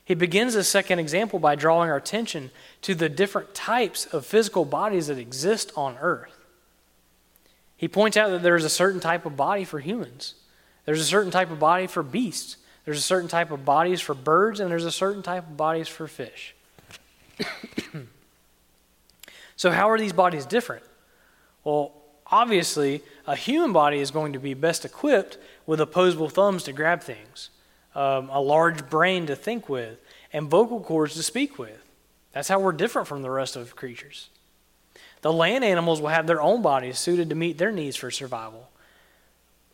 He 0.06 0.14
begins 0.16 0.54
this 0.54 0.68
second 0.68 1.00
example 1.00 1.40
by 1.40 1.56
drawing 1.56 1.90
our 1.90 1.98
attention 1.98 2.52
to 2.82 2.96
the 2.96 3.10
different 3.10 3.54
types 3.54 4.06
of 4.08 4.26
physical 4.26 4.66
bodies 4.66 5.08
that 5.08 5.18
exist 5.18 5.72
on 5.76 5.98
earth. 6.00 6.36
He 7.78 7.88
points 7.88 8.18
out 8.18 8.30
that 8.30 8.44
there 8.44 8.56
is 8.56 8.66
a 8.66 8.70
certain 8.70 9.00
type 9.00 9.26
of 9.26 9.38
body 9.38 9.64
for 9.64 9.80
humans 9.80 10.36
there's 10.90 11.02
a 11.02 11.06
certain 11.06 11.30
type 11.30 11.52
of 11.52 11.60
body 11.60 11.86
for 11.86 12.02
beasts. 12.02 12.58
There's 12.84 12.98
a 12.98 13.04
certain 13.04 13.30
type 13.30 13.52
of 13.52 13.64
bodies 13.64 14.02
for 14.02 14.16
birds, 14.16 14.60
and 14.60 14.72
there's 14.72 14.86
a 14.86 14.92
certain 14.92 15.22
type 15.22 15.48
of 15.48 15.56
bodies 15.56 15.88
for 15.88 16.08
fish. 16.08 16.56
so, 19.56 19.70
how 19.70 19.92
are 19.92 20.00
these 20.00 20.14
bodies 20.14 20.48
different? 20.48 20.84
Well, 21.64 21.92
obviously, 22.32 23.02
a 23.28 23.36
human 23.36 23.74
body 23.74 24.00
is 24.00 24.12
going 24.12 24.34
to 24.34 24.40
be 24.40 24.54
best 24.54 24.86
equipped 24.86 25.38
with 25.66 25.80
opposable 25.80 26.30
thumbs 26.30 26.64
to 26.64 26.74
grab 26.74 27.02
things, 27.02 27.50
um, 27.96 28.30
a 28.30 28.40
large 28.40 28.90
brain 28.90 29.26
to 29.28 29.36
think 29.36 29.70
with, 29.70 30.00
and 30.32 30.50
vocal 30.50 30.80
cords 30.82 31.16
to 31.16 31.24
speak 31.24 31.58
with. 31.58 31.84
That's 32.32 32.48
how 32.48 32.60
we're 32.60 32.72
different 32.72 33.08
from 33.08 33.22
the 33.22 33.32
rest 33.32 33.56
of 33.56 33.76
creatures. 33.76 34.30
The 35.22 35.34
land 35.34 35.64
animals 35.64 36.02
will 36.02 36.10
have 36.10 36.28
their 36.28 36.42
own 36.42 36.62
bodies 36.62 37.00
suited 37.00 37.30
to 37.30 37.36
meet 37.36 37.58
their 37.58 37.72
needs 37.72 37.98
for 37.98 38.12
survival 38.12 38.70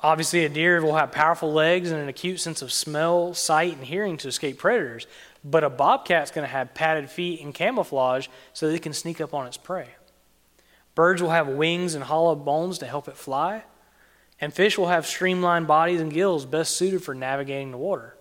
Obviously, 0.05 0.45
a 0.45 0.49
deer 0.49 0.83
will 0.83 0.95
have 0.95 1.11
powerful 1.11 1.51
legs 1.51 1.89
and 1.89 1.99
an 1.99 2.09
acute 2.09 2.39
sense 2.39 2.61
of 2.61 2.71
smell, 2.71 3.33
sight, 3.33 3.75
and 3.75 3.85
hearing 3.85 4.17
to 4.17 4.27
escape 4.27 4.59
predators, 4.59 5.07
but 5.43 5.63
a 5.63 5.69
bobcat's 5.69 6.31
going 6.31 6.45
to 6.45 6.51
have 6.51 6.75
padded 6.75 7.09
feet 7.09 7.41
and 7.41 7.55
camouflage 7.55 8.27
so 8.53 8.67
that 8.67 8.75
it 8.75 8.83
can 8.83 8.93
sneak 8.93 9.21
up 9.21 9.33
on 9.33 9.47
its 9.47 9.57
prey. 9.57 9.87
Birds 10.95 11.21
will 11.21 11.29
have 11.29 11.47
wings 11.47 11.93
and 11.93 12.03
hollow 12.05 12.35
bones 12.35 12.77
to 12.79 12.87
help 12.87 13.07
it 13.07 13.17
fly, 13.17 13.63
and 14.41 14.53
fish 14.53 14.77
will 14.77 14.87
have 14.87 15.05
streamlined 15.05 15.67
bodies 15.67 16.01
and 16.01 16.11
gills 16.11 16.45
best 16.45 16.75
suited 16.75 17.03
for 17.03 17.13
navigating 17.13 17.71
the 17.71 17.77
water. 17.77 18.15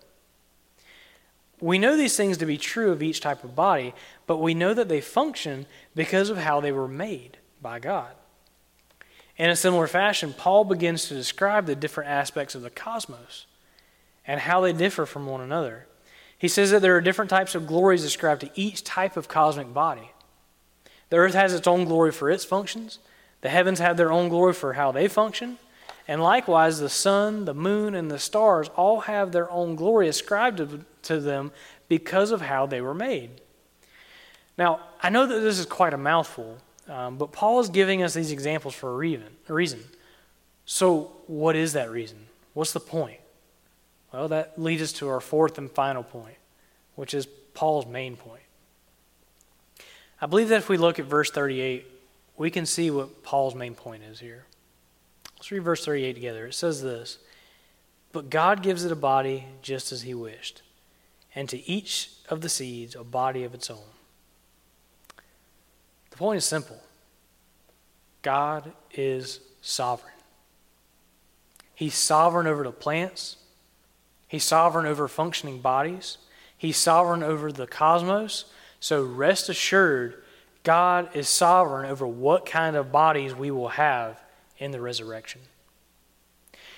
We 1.61 1.79
know 1.79 1.97
these 1.97 2.17
things 2.17 2.37
to 2.39 2.47
be 2.47 2.59
true 2.59 2.91
of 2.93 3.03
each 3.03 3.21
type 3.21 3.45
of 3.45 3.57
body, 3.57 3.95
but 4.27 4.39
we 4.39 4.55
know 4.55 4.75
that 4.75 4.89
they 4.89 5.01
function 5.01 5.67
because 5.95 6.29
of 6.29 6.37
how 6.37 6.61
they 6.61 6.73
were 6.73 6.89
made 6.89 7.39
by 7.63 7.79
God. 7.79 8.13
In 9.37 9.51
a 9.51 9.57
similar 9.57 9.87
fashion, 9.87 10.35
Paul 10.37 10.65
begins 10.65 11.09
to 11.09 11.15
describe 11.15 11.67
the 11.67 11.75
different 11.75 12.11
aspects 12.11 12.55
of 12.55 12.63
the 12.63 12.71
cosmos 12.71 13.47
and 14.27 14.41
how 14.41 14.61
they 14.61 14.73
differ 14.73 15.07
from 15.07 15.27
one 15.27 15.41
another. 15.41 15.87
He 16.37 16.49
says 16.49 16.71
that 16.71 16.83
there 16.83 16.97
are 16.97 17.01
different 17.01 17.31
types 17.31 17.55
of 17.55 17.67
glories 17.67 18.05
ascribed 18.05 18.43
to 18.43 18.51
each 18.55 18.85
type 18.85 19.17
of 19.17 19.29
cosmic 19.29 19.73
body. 19.73 20.11
The 21.15 21.21
earth 21.21 21.35
has 21.35 21.55
its 21.55 21.69
own 21.69 21.85
glory 21.85 22.11
for 22.11 22.29
its 22.29 22.45
functions, 22.45 22.99
the 23.41 23.49
heavens 23.49 23.79
have 23.79 23.97
their 23.97 24.11
own 24.11 24.29
glory 24.29 24.53
for 24.53 24.73
how 24.73 24.91
they 24.91 25.07
function, 25.07 25.59
and 26.09 26.21
likewise 26.21 26.81
the 26.81 26.89
sun, 26.89 27.45
the 27.45 27.55
moon, 27.55 27.95
and 27.95 28.11
the 28.11 28.19
stars 28.19 28.69
all 28.75 29.03
have 29.03 29.31
their 29.31 29.49
own 29.49 29.77
glory 29.77 30.09
ascribed 30.09 30.61
to, 31.05 31.21
them 31.21 31.53
because 31.87 32.33
of 32.33 32.41
how 32.41 32.67
they 32.67 32.81
were 32.81 32.95
made. 32.95 33.31
Now, 34.59 34.81
I 35.01 35.09
know 35.09 35.25
that 35.25 35.39
this 35.39 35.61
is 35.61 35.67
quite 35.67 35.95
a 35.95 35.97
mouthful, 35.97 36.59
um, 36.89 37.17
but 37.17 37.31
Paul 37.31 37.61
is 37.61 37.69
giving 37.69 38.03
us 38.03 38.15
these 38.15 38.33
examples 38.33 38.75
for 38.75 38.91
a 38.91 38.97
reason, 38.97 39.29
a 39.49 39.55
reason. 39.55 39.85
So, 40.67 41.13
what 41.29 41.55
is 41.55 41.75
that 41.75 41.93
reason? 41.93 42.27
What's 42.55 42.73
the 42.73 42.81
point? 42.81 43.21
Well, 44.13 44.27
that 44.27 44.61
leads 44.61 44.83
us 44.83 44.93
to 44.95 45.09
our 45.11 45.21
fourth 45.21 45.59
and 45.59 45.71
final 45.71 46.03
point, 46.03 46.39
which 46.97 47.15
is 47.15 47.25
Paul's 47.55 47.87
main 47.87 48.17
point. 48.17 48.43
I 50.25 50.27
believe 50.27 50.49
that 50.49 50.57
if 50.57 50.71
we 50.71 50.79
look 50.79 50.99
at 50.99 51.05
verse 51.05 51.31
38, 51.31 51.85
we 52.39 52.51
can 52.51 52.65
see 52.65 52.91
what 52.91 53.23
Paul's 53.23 53.55
main 53.55 53.75
point 53.75 54.03
is 54.05 54.21
here. 54.21 54.47
Let's 55.37 55.53
read 55.53 55.63
verse 55.63 55.85
38 55.85 56.15
together. 56.15 56.47
It 56.47 56.55
says 56.55 56.83
this 56.83 57.19
But 58.11 58.31
God 58.31 58.63
gives 58.63 58.87
it 58.87 58.91
a 58.91 58.97
body 58.97 59.45
just 59.61 59.93
as 59.93 60.01
he 60.01 60.15
wished, 60.15 60.63
and 61.35 61.47
to 61.51 61.69
each 61.69 62.11
of 62.31 62.41
the 62.41 62.49
seeds 62.49 62.95
a 62.95 63.05
body 63.05 63.45
of 63.45 63.53
its 63.53 63.69
own. 63.69 63.85
The 66.09 66.17
point 66.17 66.39
is 66.39 66.47
simple 66.47 66.81
God 68.23 68.73
is 68.95 69.41
sovereign. 69.61 70.15
He's 71.75 71.97
sovereign 71.97 72.47
over 72.47 72.65
the 72.65 72.73
plants, 72.73 73.37
He's 74.27 74.45
sovereign 74.45 74.87
over 74.87 75.07
functioning 75.07 75.61
bodies, 75.61 76.17
He's 76.57 76.79
sovereign 76.79 77.23
over 77.23 77.53
the 77.53 77.67
cosmos. 77.67 78.47
So 78.85 79.03
rest 79.03 79.49
assured, 79.49 80.23
God 80.63 81.09
is 81.17 81.27
sovereign 81.27 81.91
over 81.91 82.07
what 82.07 82.45
kind 82.45 82.77
of 82.77 82.93
bodies 82.93 83.35
we 83.35 83.51
will 83.51 83.71
have 83.71 84.21
in 84.59 84.73
the 84.73 84.81
resurrection. 84.83 85.41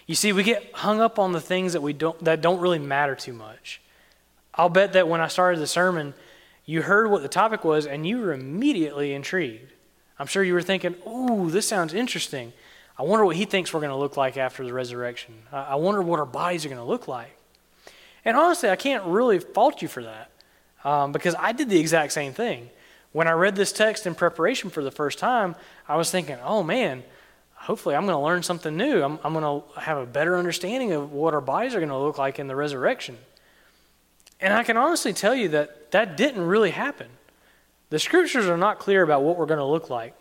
You 0.06 0.14
see, 0.14 0.32
we 0.32 0.44
get 0.44 0.70
hung 0.72 1.00
up 1.00 1.18
on 1.18 1.32
the 1.32 1.40
things 1.40 1.72
that 1.72 1.80
we 1.80 1.92
don't 1.92 2.16
that 2.24 2.40
don't 2.40 2.60
really 2.60 2.78
matter 2.78 3.16
too 3.16 3.32
much. 3.32 3.80
I'll 4.54 4.68
bet 4.68 4.92
that 4.92 5.08
when 5.08 5.20
I 5.20 5.26
started 5.26 5.58
the 5.58 5.66
sermon, 5.66 6.14
you 6.64 6.82
heard 6.82 7.10
what 7.10 7.22
the 7.22 7.28
topic 7.28 7.64
was 7.64 7.88
and 7.88 8.06
you 8.06 8.20
were 8.20 8.32
immediately 8.32 9.12
intrigued. 9.12 9.72
I'm 10.16 10.28
sure 10.28 10.44
you 10.44 10.54
were 10.54 10.62
thinking, 10.62 10.94
ooh, 11.08 11.50
this 11.50 11.66
sounds 11.66 11.92
interesting. 11.92 12.52
I 12.96 13.02
wonder 13.02 13.24
what 13.24 13.34
he 13.34 13.46
thinks 13.46 13.74
we're 13.74 13.80
going 13.80 13.90
to 13.90 13.96
look 13.96 14.16
like 14.16 14.36
after 14.36 14.64
the 14.64 14.72
resurrection. 14.72 15.34
I 15.50 15.74
wonder 15.74 16.02
what 16.02 16.20
our 16.20 16.24
bodies 16.24 16.64
are 16.64 16.68
going 16.68 16.78
to 16.80 16.84
look 16.84 17.08
like. 17.08 17.36
And 18.24 18.36
honestly, 18.36 18.70
I 18.70 18.76
can't 18.76 19.04
really 19.06 19.40
fault 19.40 19.82
you 19.82 19.88
for 19.88 20.04
that 20.04 20.30
um, 20.84 21.12
because 21.12 21.34
I 21.38 21.52
did 21.52 21.68
the 21.68 21.78
exact 21.78 22.12
same 22.12 22.32
thing. 22.32 22.70
When 23.12 23.28
I 23.28 23.32
read 23.32 23.56
this 23.56 23.72
text 23.72 24.06
in 24.06 24.14
preparation 24.14 24.70
for 24.70 24.82
the 24.82 24.90
first 24.90 25.18
time, 25.18 25.56
I 25.88 25.96
was 25.96 26.10
thinking, 26.10 26.36
oh 26.42 26.62
man, 26.62 27.02
hopefully 27.54 27.94
I'm 27.94 28.04
going 28.04 28.16
to 28.16 28.22
learn 28.22 28.42
something 28.42 28.76
new. 28.76 29.02
I'm, 29.02 29.18
I'm 29.24 29.32
going 29.32 29.62
to 29.62 29.80
have 29.80 29.98
a 29.98 30.06
better 30.06 30.36
understanding 30.36 30.92
of 30.92 31.12
what 31.12 31.34
our 31.34 31.40
bodies 31.40 31.74
are 31.74 31.80
going 31.80 31.88
to 31.88 31.98
look 31.98 32.18
like 32.18 32.38
in 32.38 32.46
the 32.46 32.56
resurrection. 32.56 33.18
And 34.40 34.52
I 34.52 34.62
can 34.64 34.76
honestly 34.76 35.12
tell 35.12 35.34
you 35.34 35.48
that 35.50 35.90
that 35.92 36.16
didn't 36.16 36.42
really 36.42 36.70
happen. 36.70 37.08
The 37.88 37.98
scriptures 37.98 38.46
are 38.46 38.58
not 38.58 38.78
clear 38.78 39.02
about 39.02 39.22
what 39.22 39.36
we're 39.36 39.46
going 39.46 39.58
to 39.58 39.64
look 39.64 39.88
like, 39.88 40.14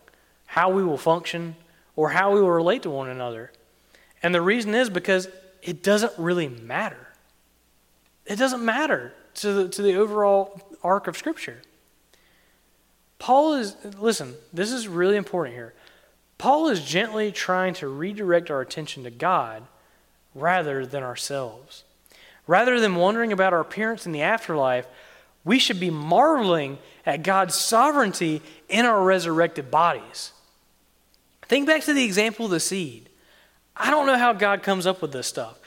how 0.45 0.69
we 0.69 0.83
will 0.83 0.97
function, 0.97 1.55
or 1.95 2.09
how 2.09 2.33
we 2.33 2.41
will 2.41 2.51
relate 2.51 2.83
to 2.83 2.89
one 2.89 3.09
another. 3.09 3.51
And 4.23 4.33
the 4.33 4.41
reason 4.41 4.73
is 4.73 4.89
because 4.89 5.27
it 5.61 5.83
doesn't 5.83 6.13
really 6.17 6.47
matter. 6.47 7.07
It 8.25 8.37
doesn't 8.37 8.63
matter 8.63 9.13
to 9.35 9.53
the, 9.53 9.69
to 9.69 9.81
the 9.81 9.95
overall 9.95 10.61
arc 10.83 11.07
of 11.07 11.17
Scripture. 11.17 11.61
Paul 13.19 13.53
is, 13.53 13.75
listen, 13.99 14.35
this 14.53 14.71
is 14.71 14.87
really 14.87 15.15
important 15.15 15.55
here. 15.55 15.73
Paul 16.37 16.67
is 16.67 16.83
gently 16.83 17.31
trying 17.31 17.73
to 17.75 17.87
redirect 17.87 18.51
our 18.51 18.61
attention 18.61 19.03
to 19.03 19.11
God 19.11 19.63
rather 20.33 20.85
than 20.85 21.01
ourselves. 21.01 21.83
Rather 22.45 22.79
than 22.79 22.95
wondering 22.95 23.31
about 23.31 23.53
our 23.53 23.61
appearance 23.61 24.05
in 24.05 24.11
the 24.11 24.21
afterlife, 24.21 24.85
we 25.43 25.59
should 25.59 25.79
be 25.79 25.89
marveling 25.89 26.77
at 27.05 27.23
God's 27.23 27.55
sovereignty 27.55 28.41
in 28.67 28.85
our 28.85 29.03
resurrected 29.03 29.71
bodies. 29.71 30.31
Think 31.43 31.67
back 31.67 31.83
to 31.83 31.93
the 31.93 32.03
example 32.03 32.45
of 32.45 32.51
the 32.51 32.59
seed. 32.59 33.09
I 33.77 33.91
don't 33.91 34.07
know 34.07 34.17
how 34.17 34.33
God 34.33 34.63
comes 34.63 34.85
up 34.85 35.01
with 35.01 35.11
this 35.11 35.27
stuff. 35.27 35.59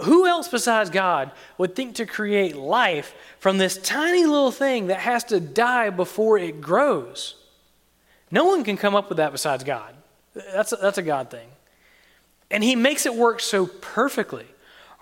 Who 0.00 0.26
else 0.26 0.48
besides 0.48 0.90
God 0.90 1.32
would 1.58 1.74
think 1.74 1.96
to 1.96 2.06
create 2.06 2.56
life 2.56 3.14
from 3.38 3.58
this 3.58 3.76
tiny 3.76 4.24
little 4.24 4.50
thing 4.50 4.86
that 4.86 5.00
has 5.00 5.24
to 5.24 5.38
die 5.38 5.90
before 5.90 6.38
it 6.38 6.60
grows? 6.60 7.36
No 8.30 8.46
one 8.46 8.64
can 8.64 8.78
come 8.78 8.94
up 8.94 9.10
with 9.10 9.18
that 9.18 9.32
besides 9.32 9.64
God. 9.64 9.94
That's 10.34 10.72
a, 10.72 10.76
that's 10.76 10.98
a 10.98 11.02
God 11.02 11.30
thing. 11.30 11.48
And 12.50 12.64
He 12.64 12.74
makes 12.74 13.04
it 13.04 13.14
work 13.14 13.40
so 13.40 13.66
perfectly. 13.66 14.46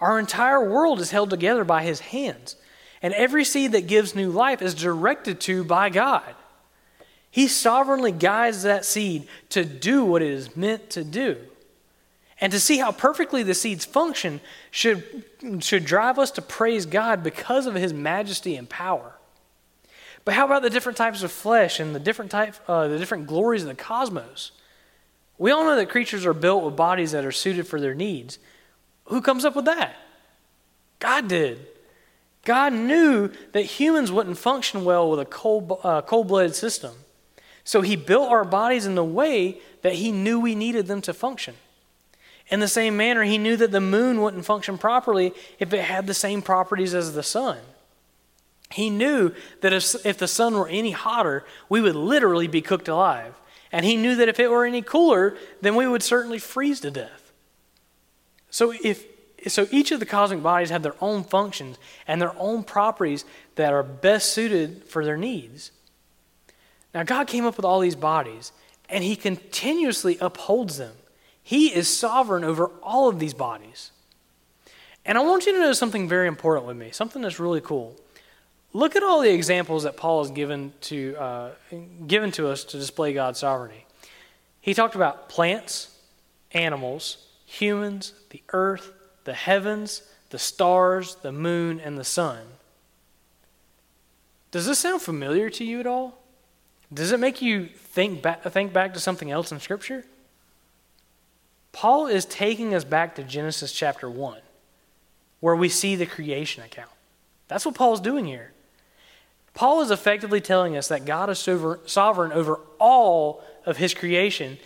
Our 0.01 0.19
entire 0.19 0.69
world 0.69 0.99
is 1.01 1.13
held 1.13 1.31
together 1.31 1.65
by 1.65 1.85
His 1.85 2.01
hands. 2.01 2.57
And 3.01 3.15
every 3.15 3.45
seed 3.45 3.73
that 3.73 3.87
gives 3.87 4.15
new 4.15 4.31
life 4.31 4.61
is 4.61 4.75
directed 4.75 5.41
to 5.43 5.63
by 5.65 5.89
God. 5.89 6.35
He 7.31 7.47
sovereignly 7.47 8.13
guides 8.13 8.65
that 8.65 8.85
seed 8.85 9.29
to 9.51 9.65
do 9.65 10.05
what 10.05 10.21
it 10.21 10.31
is 10.31 10.57
meant 10.57 10.91
to 10.91 11.05
do. 11.05 11.39
And 12.41 12.53
to 12.53 12.61
see 12.61 12.79
how 12.79 12.91
perfectly 12.91 13.43
the 13.43 13.55
seeds 13.55 13.85
function 13.85 14.41
should, 14.71 15.25
should 15.61 15.85
drive 15.85 16.19
us 16.19 16.31
to 16.33 16.43
praise 16.43 16.87
God 16.87 17.23
because 17.23 17.67
of 17.67 17.75
His 17.75 17.93
majesty 17.93 18.57
and 18.57 18.69
power. 18.69 19.15
But 20.25 20.35
how 20.35 20.47
about 20.47 20.63
the 20.63 20.71
different 20.71 20.99
types 20.99 21.23
of 21.23 21.33
flesh 21.33 21.81
and 21.81 21.95
the 21.95 22.01
different, 22.01 22.31
type, 22.31 22.55
uh, 22.69 22.89
the 22.89 22.99
different 22.99 23.27
glories 23.27 23.63
of 23.63 23.69
the 23.69 23.75
cosmos? 23.75 24.53
We 25.39 25.51
all 25.51 25.65
know 25.65 25.77
that 25.77 25.89
creatures 25.89 26.27
are 26.27 26.35
built 26.35 26.65
with 26.65 26.77
bodies 26.77 27.13
that 27.13 27.25
are 27.25 27.33
suited 27.33 27.67
for 27.67 27.81
their 27.81 27.95
needs. 27.95 28.39
Who 29.05 29.21
comes 29.21 29.45
up 29.45 29.57
with 29.57 29.65
that? 29.65 29.97
God 30.99 31.29
did. 31.29 31.67
God 32.45 32.73
knew 32.73 33.31
that 33.53 33.63
humans 33.63 34.13
wouldn't 34.13 34.39
function 34.39 34.85
well 34.85 35.11
with 35.11 35.21
a 35.21 35.25
cold, 35.25 35.79
uh, 35.83 36.03
cold-blooded 36.03 36.55
system. 36.55 36.93
So 37.65 37.81
he 37.81 37.97
built 37.97 38.31
our 38.31 38.45
bodies 38.45 38.87
in 38.87 38.95
the 38.95 39.05
way 39.05 39.61
that 39.83 39.95
he 39.95 40.13
knew 40.13 40.41
we 40.41 40.55
needed 40.55 40.87
them 40.87 41.01
to 41.03 41.15
function. 41.15 41.55
In 42.51 42.61
the 42.61 42.69
same 42.69 42.97
manner, 42.97 43.23
he 43.23 43.39
knew 43.39 43.57
that 43.57 43.71
the 43.71 43.81
moon 43.81 44.21
wouldn't 44.21 44.45
function 44.45 44.77
properly 44.77 45.33
if 45.59 45.73
it 45.73 45.85
had 45.85 46.07
the 46.07 46.15
same 46.15 46.43
properties 46.43 46.95
as 46.95 47.15
the 47.15 47.23
sun. 47.23 47.59
He 48.73 48.91
knew 48.91 49.33
that 49.61 49.73
if, 49.73 50.05
if 50.05 50.19
the 50.19 50.29
sun 50.29 50.55
were 50.55 50.69
any 50.69 50.91
hotter, 50.91 51.45
we 51.69 51.81
would 51.81 51.97
literally 51.97 52.49
be 52.49 52.61
cooked 52.61 52.89
alive. 52.89 53.35
And 53.73 53.85
he 53.85 53.97
knew 53.97 54.17
that 54.17 54.29
if 54.29 54.41
it 54.41 54.51
were 54.51 54.65
any 54.65 54.83
cooler, 54.83 55.37
then 55.61 55.77
we 55.77 55.87
would 55.87 56.03
certainly 56.03 56.39
freeze 56.39 56.81
to 56.81 56.91
death. 56.91 57.33
So, 58.51 58.73
if, 58.83 59.05
so 59.47 59.69
each 59.71 59.93
of 59.93 60.01
the 60.01 60.07
cosmic 60.07 60.43
bodies 60.43 60.71
have 60.71 60.83
their 60.83 60.97
own 61.01 61.23
functions 61.23 61.79
and 62.07 62.21
their 62.21 62.35
own 62.37 62.65
properties 62.65 63.25
that 63.55 63.73
are 63.73 63.85
best 63.85 64.33
suited 64.33 64.85
for 64.85 65.05
their 65.05 65.17
needs. 65.17 65.71
Now, 66.93 67.05
God 67.05 67.29
came 67.29 67.47
up 67.47 67.57
with 67.57 67.65
all 67.65 67.79
these 67.79 67.95
bodies, 67.95 68.51
and 68.89 69.05
He 69.05 69.15
continuously 69.15 70.19
upholds 70.21 70.79
them. 70.79 70.95
He 71.51 71.75
is 71.75 71.89
sovereign 71.89 72.45
over 72.45 72.71
all 72.81 73.09
of 73.09 73.19
these 73.19 73.35
bodies. 73.35 73.91
And 75.05 75.19
I 75.19 75.23
want 75.23 75.47
you 75.47 75.53
to 75.53 75.59
know 75.59 75.73
something 75.73 76.09
very 76.09 76.29
important 76.29 76.65
with 76.65 76.77
me, 76.77 76.93
something 76.93 77.23
that's 77.23 77.41
really 77.41 77.61
cool. 77.61 77.97
Look 78.73 78.95
at 78.95 79.03
all 79.03 79.21
the 79.21 79.33
examples 79.33 79.83
that 79.83 79.97
Paul 79.97 80.23
has 80.23 80.31
given 80.31 80.73
to, 80.83 81.17
uh, 81.19 81.51
given 82.07 82.31
to 82.31 82.47
us 82.47 82.63
to 82.67 82.79
display 82.79 83.13
God's 83.13 83.41
sovereignty. 83.41 83.85
He 84.61 84.75
talked 84.75 84.95
about 84.95 85.29
plants, 85.29 85.99
animals, 86.53 87.27
humans, 87.47 88.13
the 88.31 88.45
earth, 88.53 88.93
the 89.25 89.35
heavens, 89.35 90.03
the 90.29 90.39
stars, 90.39 91.17
the 91.17 91.33
moon, 91.33 91.81
and 91.81 91.99
the 91.99 92.05
sun. 92.05 92.39
Does 94.53 94.67
this 94.67 94.79
sound 94.79 95.03
familiar 95.03 95.51
to 95.51 95.65
you 95.65 95.81
at 95.81 95.87
all? 95.89 96.17
Does 96.95 97.11
it 97.11 97.19
make 97.19 97.43
you 97.43 97.67
think 97.67 98.23
back, 98.23 98.45
think 98.45 98.73
back 98.73 98.95
to 98.95 99.01
something 99.01 99.33
else 99.33 99.51
in 99.51 99.59
Scripture? 99.59 100.05
Paul 101.73 102.07
is 102.07 102.25
taking 102.25 102.75
us 102.75 102.85
back 102.85 103.15
to 103.15 103.23
Genesis 103.23 103.73
chapter 103.73 104.11
1, 104.11 104.41
where 105.41 105.57
we 105.57 105.69
see 105.69 105.97
the 105.97 106.07
creation 106.07 106.63
account. 106.63 106.91
That's 107.49 107.65
what 107.65 107.75
Paul's 107.75 108.01
doing 108.01 108.27
here. 108.27 108.53
Paul 109.55 109.81
is 109.81 109.91
effectively 109.91 110.41
telling 110.41 110.77
us 110.77 110.89
that 110.89 111.05
God 111.05 111.31
is 111.31 111.39
sovereign 111.87 112.33
over 112.33 112.61
all 112.79 113.43
of 113.67 113.77
his 113.77 113.95
creation, 113.95 114.59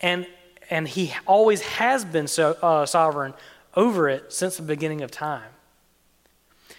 and, 0.00 0.26
and 0.68 0.88
he 0.88 1.12
always 1.26 1.62
has 1.62 2.04
been 2.04 2.26
so, 2.26 2.56
uh, 2.62 2.86
sovereign 2.86 3.34
over 3.74 4.08
it 4.08 4.32
since 4.32 4.56
the 4.56 4.62
beginning 4.62 5.00
of 5.02 5.10
time. 5.10 5.50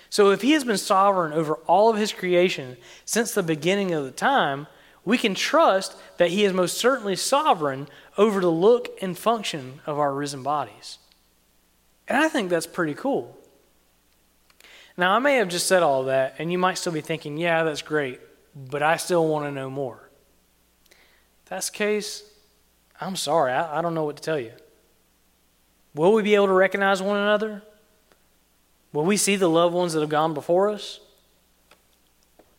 So, 0.10 0.30
if 0.30 0.43
he 0.43 0.52
has 0.52 0.63
been 0.63 0.78
sovereign 0.78 1.34
over 1.34 1.56
all 1.65 1.89
of 1.89 1.98
his 1.98 2.13
creation 2.13 2.78
since 3.04 3.34
the 3.34 3.41
beginning 3.41 3.93
of 3.93 4.04
the 4.04 4.12
time, 4.12 4.67
we 5.05 5.17
can 5.17 5.35
trust 5.35 5.95
that 6.17 6.31
he 6.31 6.45
is 6.45 6.53
most 6.53 6.77
certainly 6.77 7.15
sovereign 7.15 7.87
over 8.17 8.39
the 8.39 8.49
look 8.49 8.89
and 9.01 9.17
function 9.17 9.81
of 9.85 9.99
our 9.99 10.13
risen 10.13 10.43
bodies. 10.43 10.97
And 12.07 12.17
I 12.17 12.29
think 12.29 12.49
that's 12.49 12.67
pretty 12.67 12.93
cool. 12.93 13.37
Now, 14.95 15.15
I 15.15 15.19
may 15.19 15.37
have 15.37 15.49
just 15.49 15.67
said 15.67 15.83
all 15.83 16.03
that, 16.03 16.35
and 16.37 16.51
you 16.51 16.57
might 16.57 16.77
still 16.77 16.93
be 16.93 17.01
thinking, 17.01 17.37
yeah, 17.37 17.63
that's 17.63 17.81
great, 17.81 18.21
but 18.55 18.83
I 18.83 18.97
still 18.97 19.27
want 19.27 19.45
to 19.45 19.51
know 19.51 19.69
more. 19.69 20.09
If 20.91 21.49
that's 21.49 21.69
the 21.69 21.77
case, 21.77 22.23
I'm 23.01 23.15
sorry, 23.15 23.51
I, 23.51 23.79
I 23.79 23.81
don't 23.81 23.95
know 23.95 24.03
what 24.03 24.17
to 24.17 24.23
tell 24.23 24.39
you. 24.39 24.51
Will 25.95 26.13
we 26.13 26.21
be 26.21 26.35
able 26.35 26.47
to 26.47 26.53
recognize 26.53 27.01
one 27.01 27.17
another? 27.17 27.63
Will 28.93 29.05
we 29.05 29.17
see 29.17 29.35
the 29.35 29.49
loved 29.49 29.73
ones 29.73 29.93
that 29.93 30.01
have 30.01 30.09
gone 30.09 30.33
before 30.33 30.69
us? 30.69 30.99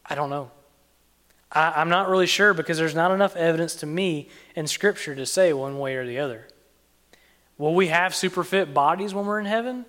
I 0.04 0.14
don't 0.14 0.30
know. 0.30 0.50
I, 1.54 1.80
am 1.80 1.88
not 1.88 2.08
really 2.08 2.26
sure 2.26 2.52
because 2.52 2.78
there's 2.78 2.94
not 2.94 3.10
enough 3.10 3.36
evidence 3.36 3.74
to 3.76 3.86
me 3.86 4.28
in 4.56 4.66
Scripture 4.66 5.14
to 5.14 5.24
say 5.24 5.52
one 5.52 5.78
way 5.78 5.94
or 5.96 6.06
the 6.06 6.18
other. 6.18 6.48
Will 7.56 7.74
we 7.74 7.88
have 7.88 8.14
super 8.14 8.42
fit 8.42 8.74
bodies 8.74 9.14
when 9.14 9.26
we're 9.26 9.38
in 9.38 9.46
heaven? 9.46 9.86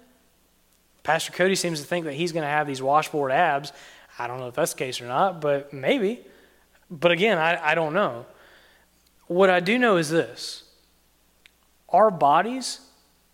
Pastor 1.03 1.31
Cody 1.31 1.55
seems 1.55 1.81
to 1.81 1.85
think 1.85 2.05
that 2.05 2.13
he's 2.13 2.31
going 2.31 2.43
to 2.43 2.49
have 2.49 2.67
these 2.67 2.81
washboard 2.81 3.31
abs. 3.31 3.71
I 4.17 4.27
don't 4.27 4.39
know 4.39 4.47
if 4.47 4.55
that's 4.55 4.73
the 4.73 4.79
case 4.79 5.01
or 5.01 5.07
not, 5.07 5.41
but 5.41 5.73
maybe. 5.73 6.21
But 6.89 7.11
again, 7.11 7.37
I, 7.37 7.71
I 7.71 7.75
don't 7.75 7.93
know. 7.93 8.25
What 9.27 9.49
I 9.49 9.59
do 9.59 9.77
know 9.77 9.97
is 9.97 10.09
this 10.09 10.63
our 11.89 12.11
bodies 12.11 12.81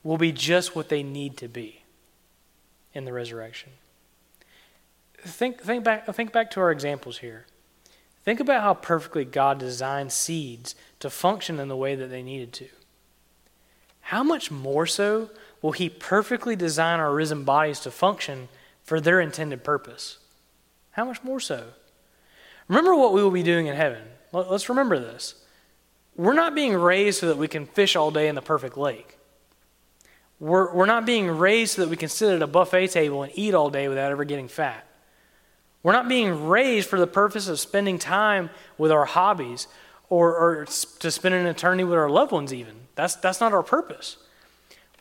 will 0.04 0.18
be 0.18 0.32
just 0.32 0.76
what 0.76 0.90
they 0.90 1.04
need 1.04 1.38
to 1.38 1.48
be 1.48 1.84
in 2.94 3.06
the 3.06 3.14
resurrection. 3.14 3.72
Think, 5.20 5.62
think, 5.62 5.84
back, 5.84 6.06
think 6.14 6.32
back 6.32 6.52
to 6.52 6.60
our 6.60 6.72
examples 6.72 7.20
here. 7.20 7.46
Think 8.24 8.40
about 8.40 8.62
how 8.62 8.74
perfectly 8.76 9.26
God 9.26 9.58
designed 9.58 10.12
seeds 10.12 10.76
to 11.00 11.10
function 11.10 11.60
in 11.60 11.68
the 11.68 11.76
way 11.76 11.96
that 11.96 12.08
they 12.08 12.22
needed 12.22 12.54
to. 12.54 12.68
How 14.02 14.24
much 14.24 14.52
more 14.52 14.86
so 14.86 15.30
will 15.62 15.72
He 15.72 15.90
perfectly 15.90 16.56
design 16.56 17.00
our 17.00 17.14
risen 17.14 17.44
bodies 17.44 17.80
to 17.82 17.92
function 17.92 18.50
for 18.84 19.00
their 19.00 19.20
intended 19.20 19.64
purpose? 19.64 20.20
How 20.92 21.06
much 21.06 21.24
more 21.24 21.40
so? 21.40 21.66
Remember 22.68 22.96
what 22.96 23.14
we 23.14 23.24
will 23.24 23.32
be 23.32 23.44
doing 23.44 23.68
in 23.68 23.76
heaven. 23.76 24.04
Let's 24.32 24.70
remember 24.70 25.00
this. 25.00 25.36
We're 26.16 26.34
not 26.34 26.56
being 26.56 26.74
raised 26.74 27.20
so 27.20 27.28
that 27.28 27.38
we 27.38 27.48
can 27.48 27.66
fish 27.66 27.96
all 27.96 28.12
day 28.12 28.28
in 28.28 28.36
the 28.36 28.42
perfect 28.42 28.78
lake. 28.78 29.18
We're, 30.40 30.74
we're 30.74 30.86
not 30.86 31.06
being 31.06 31.30
raised 31.30 31.76
so 31.76 31.82
that 31.82 31.90
we 31.90 31.98
can 31.98 32.10
sit 32.10 32.36
at 32.36 32.42
a 32.42 32.48
buffet 32.48 32.88
table 32.88 33.24
and 33.24 33.32
eat 33.36 33.54
all 33.54 33.70
day 33.70 33.88
without 33.88 34.12
ever 34.12 34.26
getting 34.26 34.48
fat. 34.48 34.86
We're 35.84 35.94
not 35.94 36.08
being 36.08 36.48
raised 36.48 36.90
for 36.90 37.00
the 37.00 37.08
purpose 37.08 37.48
of 37.48 37.60
spending 37.60 37.98
time 37.98 38.50
with 38.78 38.92
our 38.92 39.06
hobbies 39.06 39.68
or, 40.10 40.36
or 40.36 40.66
to 41.00 41.12
spend 41.12 41.36
an 41.36 41.48
eternity 41.48 41.84
with 41.84 41.98
our 41.98 42.10
loved 42.10 42.32
ones, 42.32 42.54
even. 42.54 42.76
That's, 42.96 43.16
that's 43.16 43.40
not 43.40 43.54
our 43.54 43.64
purpose. 43.64 44.18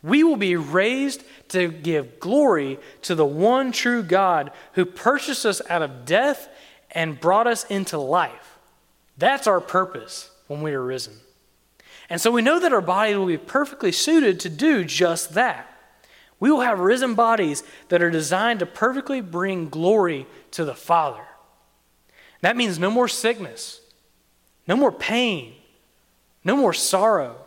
We 0.01 0.23
will 0.23 0.37
be 0.37 0.55
raised 0.55 1.23
to 1.49 1.67
give 1.69 2.19
glory 2.19 2.79
to 3.03 3.13
the 3.13 3.25
one 3.25 3.71
true 3.71 4.01
God 4.01 4.51
who 4.73 4.85
purchased 4.85 5.45
us 5.45 5.61
out 5.69 5.83
of 5.83 6.05
death 6.05 6.49
and 6.89 7.19
brought 7.19 7.45
us 7.45 7.65
into 7.65 7.97
life. 7.99 8.57
That's 9.17 9.45
our 9.45 9.61
purpose 9.61 10.31
when 10.47 10.61
we 10.61 10.73
are 10.73 10.83
risen. 10.83 11.13
And 12.09 12.19
so 12.19 12.31
we 12.31 12.41
know 12.41 12.59
that 12.59 12.73
our 12.73 12.81
body 12.81 13.15
will 13.15 13.27
be 13.27 13.37
perfectly 13.37 13.91
suited 13.91 14.39
to 14.41 14.49
do 14.49 14.83
just 14.83 15.35
that. 15.35 15.70
We 16.41 16.51
will 16.51 16.61
have 16.61 16.79
risen 16.79 17.13
bodies 17.13 17.63
that 17.89 18.01
are 18.01 18.09
designed 18.09 18.59
to 18.59 18.65
perfectly 18.65 19.21
bring 19.21 19.69
glory 19.69 20.25
to 20.51 20.65
the 20.65 20.73
Father. 20.73 21.23
That 22.41 22.57
means 22.57 22.79
no 22.79 22.89
more 22.89 23.07
sickness, 23.07 23.79
no 24.67 24.75
more 24.75 24.91
pain, 24.91 25.53
no 26.43 26.57
more 26.57 26.73
sorrow, 26.73 27.37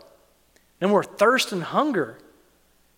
no 0.81 0.87
more 0.87 1.03
thirst 1.03 1.51
and 1.51 1.65
hunger, 1.65 2.19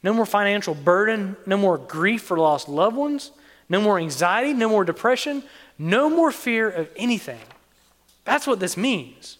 no 0.02 0.12
more 0.12 0.26
financial 0.26 0.74
burden, 0.74 1.34
no 1.46 1.56
more 1.56 1.78
grief 1.78 2.22
for 2.22 2.36
lost 2.36 2.68
loved 2.68 2.96
ones, 2.96 3.32
no 3.70 3.80
more 3.80 3.98
anxiety, 3.98 4.52
no 4.52 4.68
more 4.68 4.84
depression, 4.84 5.42
no 5.78 6.10
more 6.10 6.30
fear 6.30 6.68
of 6.68 6.90
anything. 6.96 7.40
That's 8.24 8.46
what 8.46 8.60
this 8.60 8.76
means. 8.76 9.38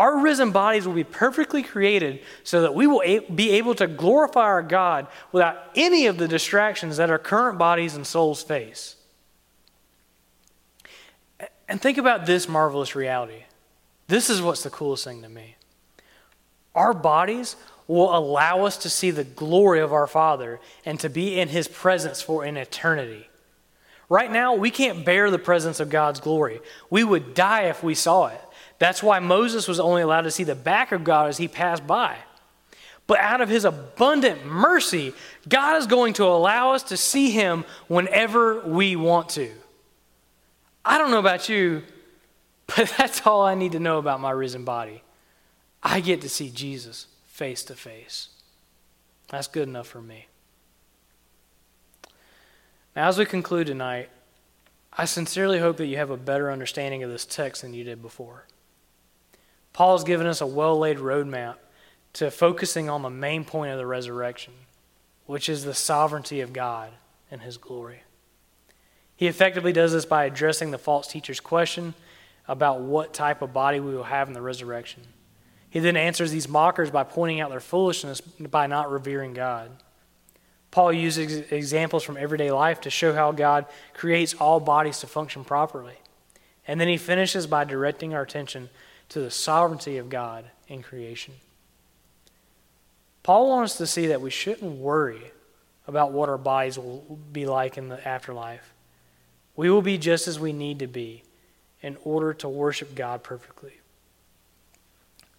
Our 0.00 0.20
risen 0.20 0.50
bodies 0.50 0.86
will 0.86 0.94
be 0.94 1.04
perfectly 1.04 1.62
created 1.62 2.20
so 2.42 2.62
that 2.62 2.74
we 2.74 2.86
will 2.86 3.02
be 3.34 3.50
able 3.50 3.74
to 3.74 3.86
glorify 3.86 4.44
our 4.44 4.62
God 4.62 5.06
without 5.30 5.58
any 5.76 6.06
of 6.06 6.16
the 6.16 6.26
distractions 6.26 6.96
that 6.96 7.10
our 7.10 7.18
current 7.18 7.58
bodies 7.58 7.94
and 7.94 8.06
souls 8.06 8.42
face. 8.42 8.96
And 11.68 11.82
think 11.82 11.98
about 11.98 12.24
this 12.24 12.48
marvelous 12.48 12.96
reality. 12.96 13.42
This 14.08 14.30
is 14.30 14.40
what's 14.40 14.62
the 14.62 14.70
coolest 14.70 15.04
thing 15.04 15.20
to 15.20 15.28
me. 15.28 15.56
Our 16.74 16.94
bodies 16.94 17.56
will 17.86 18.16
allow 18.16 18.64
us 18.64 18.78
to 18.78 18.88
see 18.88 19.10
the 19.10 19.24
glory 19.24 19.80
of 19.80 19.92
our 19.92 20.06
Father 20.06 20.60
and 20.86 20.98
to 21.00 21.10
be 21.10 21.38
in 21.38 21.48
His 21.48 21.68
presence 21.68 22.22
for 22.22 22.44
an 22.44 22.56
eternity. 22.56 23.28
Right 24.08 24.32
now, 24.32 24.54
we 24.54 24.70
can't 24.70 25.04
bear 25.04 25.30
the 25.30 25.38
presence 25.38 25.78
of 25.78 25.90
God's 25.90 26.20
glory. 26.20 26.62
We 26.88 27.04
would 27.04 27.34
die 27.34 27.64
if 27.64 27.82
we 27.84 27.94
saw 27.94 28.28
it. 28.28 28.40
That's 28.80 29.02
why 29.02 29.18
Moses 29.18 29.68
was 29.68 29.78
only 29.78 30.00
allowed 30.00 30.22
to 30.22 30.30
see 30.30 30.42
the 30.42 30.54
back 30.54 30.90
of 30.90 31.04
God 31.04 31.28
as 31.28 31.36
he 31.36 31.46
passed 31.46 31.86
by. 31.86 32.16
But 33.06 33.18
out 33.20 33.42
of 33.42 33.50
his 33.50 33.66
abundant 33.66 34.46
mercy, 34.46 35.12
God 35.46 35.76
is 35.76 35.86
going 35.86 36.14
to 36.14 36.24
allow 36.24 36.72
us 36.72 36.84
to 36.84 36.96
see 36.96 37.30
him 37.30 37.66
whenever 37.88 38.60
we 38.60 38.96
want 38.96 39.28
to. 39.30 39.50
I 40.82 40.96
don't 40.96 41.10
know 41.10 41.18
about 41.18 41.48
you, 41.50 41.82
but 42.66 42.92
that's 42.96 43.26
all 43.26 43.42
I 43.42 43.54
need 43.54 43.72
to 43.72 43.80
know 43.80 43.98
about 43.98 44.18
my 44.18 44.30
risen 44.30 44.64
body. 44.64 45.02
I 45.82 46.00
get 46.00 46.22
to 46.22 46.30
see 46.30 46.48
Jesus 46.48 47.06
face 47.26 47.62
to 47.64 47.74
face. 47.74 48.28
That's 49.28 49.46
good 49.46 49.68
enough 49.68 49.88
for 49.88 50.00
me. 50.00 50.26
Now, 52.96 53.08
as 53.08 53.18
we 53.18 53.26
conclude 53.26 53.66
tonight, 53.66 54.08
I 54.96 55.04
sincerely 55.04 55.58
hope 55.58 55.76
that 55.76 55.86
you 55.86 55.98
have 55.98 56.10
a 56.10 56.16
better 56.16 56.50
understanding 56.50 57.02
of 57.02 57.10
this 57.10 57.26
text 57.26 57.60
than 57.60 57.74
you 57.74 57.84
did 57.84 58.00
before. 58.00 58.46
Paul 59.72 59.96
has 59.96 60.04
given 60.04 60.26
us 60.26 60.40
a 60.40 60.46
well 60.46 60.78
laid 60.78 60.98
roadmap 60.98 61.56
to 62.14 62.30
focusing 62.30 62.88
on 62.88 63.02
the 63.02 63.10
main 63.10 63.44
point 63.44 63.72
of 63.72 63.78
the 63.78 63.86
resurrection, 63.86 64.52
which 65.26 65.48
is 65.48 65.64
the 65.64 65.74
sovereignty 65.74 66.40
of 66.40 66.52
God 66.52 66.90
and 67.30 67.42
his 67.42 67.56
glory. 67.56 68.02
He 69.14 69.26
effectively 69.26 69.72
does 69.72 69.92
this 69.92 70.04
by 70.04 70.24
addressing 70.24 70.70
the 70.70 70.78
false 70.78 71.06
teacher's 71.06 71.40
question 71.40 71.94
about 72.48 72.80
what 72.80 73.14
type 73.14 73.42
of 73.42 73.52
body 73.52 73.78
we 73.78 73.94
will 73.94 74.04
have 74.04 74.28
in 74.28 74.34
the 74.34 74.40
resurrection. 74.40 75.02
He 75.68 75.78
then 75.78 75.96
answers 75.96 76.32
these 76.32 76.48
mockers 76.48 76.90
by 76.90 77.04
pointing 77.04 77.40
out 77.40 77.50
their 77.50 77.60
foolishness 77.60 78.20
by 78.20 78.66
not 78.66 78.90
revering 78.90 79.34
God. 79.34 79.70
Paul 80.70 80.92
uses 80.92 81.52
examples 81.52 82.02
from 82.02 82.16
everyday 82.16 82.50
life 82.50 82.80
to 82.82 82.90
show 82.90 83.12
how 83.12 83.32
God 83.32 83.66
creates 83.92 84.34
all 84.34 84.58
bodies 84.58 85.00
to 85.00 85.06
function 85.06 85.44
properly. 85.44 85.94
And 86.66 86.80
then 86.80 86.88
he 86.88 86.96
finishes 86.96 87.46
by 87.46 87.64
directing 87.64 88.14
our 88.14 88.22
attention 88.22 88.70
to 89.10 89.20
the 89.20 89.30
sovereignty 89.30 89.98
of 89.98 90.08
God 90.08 90.46
in 90.68 90.82
creation. 90.82 91.34
Paul 93.22 93.48
wants 93.48 93.74
us 93.74 93.78
to 93.78 93.86
see 93.86 94.06
that 94.06 94.20
we 94.20 94.30
shouldn't 94.30 94.78
worry 94.78 95.32
about 95.86 96.12
what 96.12 96.28
our 96.28 96.38
bodies 96.38 96.78
will 96.78 97.18
be 97.32 97.46
like 97.46 97.76
in 97.76 97.88
the 97.88 98.06
afterlife. 98.06 98.72
We 99.56 99.70
will 99.70 99.82
be 99.82 99.98
just 99.98 100.26
as 100.26 100.40
we 100.40 100.52
need 100.52 100.78
to 100.78 100.86
be 100.86 101.24
in 101.82 101.96
order 102.04 102.32
to 102.34 102.48
worship 102.48 102.94
God 102.94 103.22
perfectly. 103.22 103.74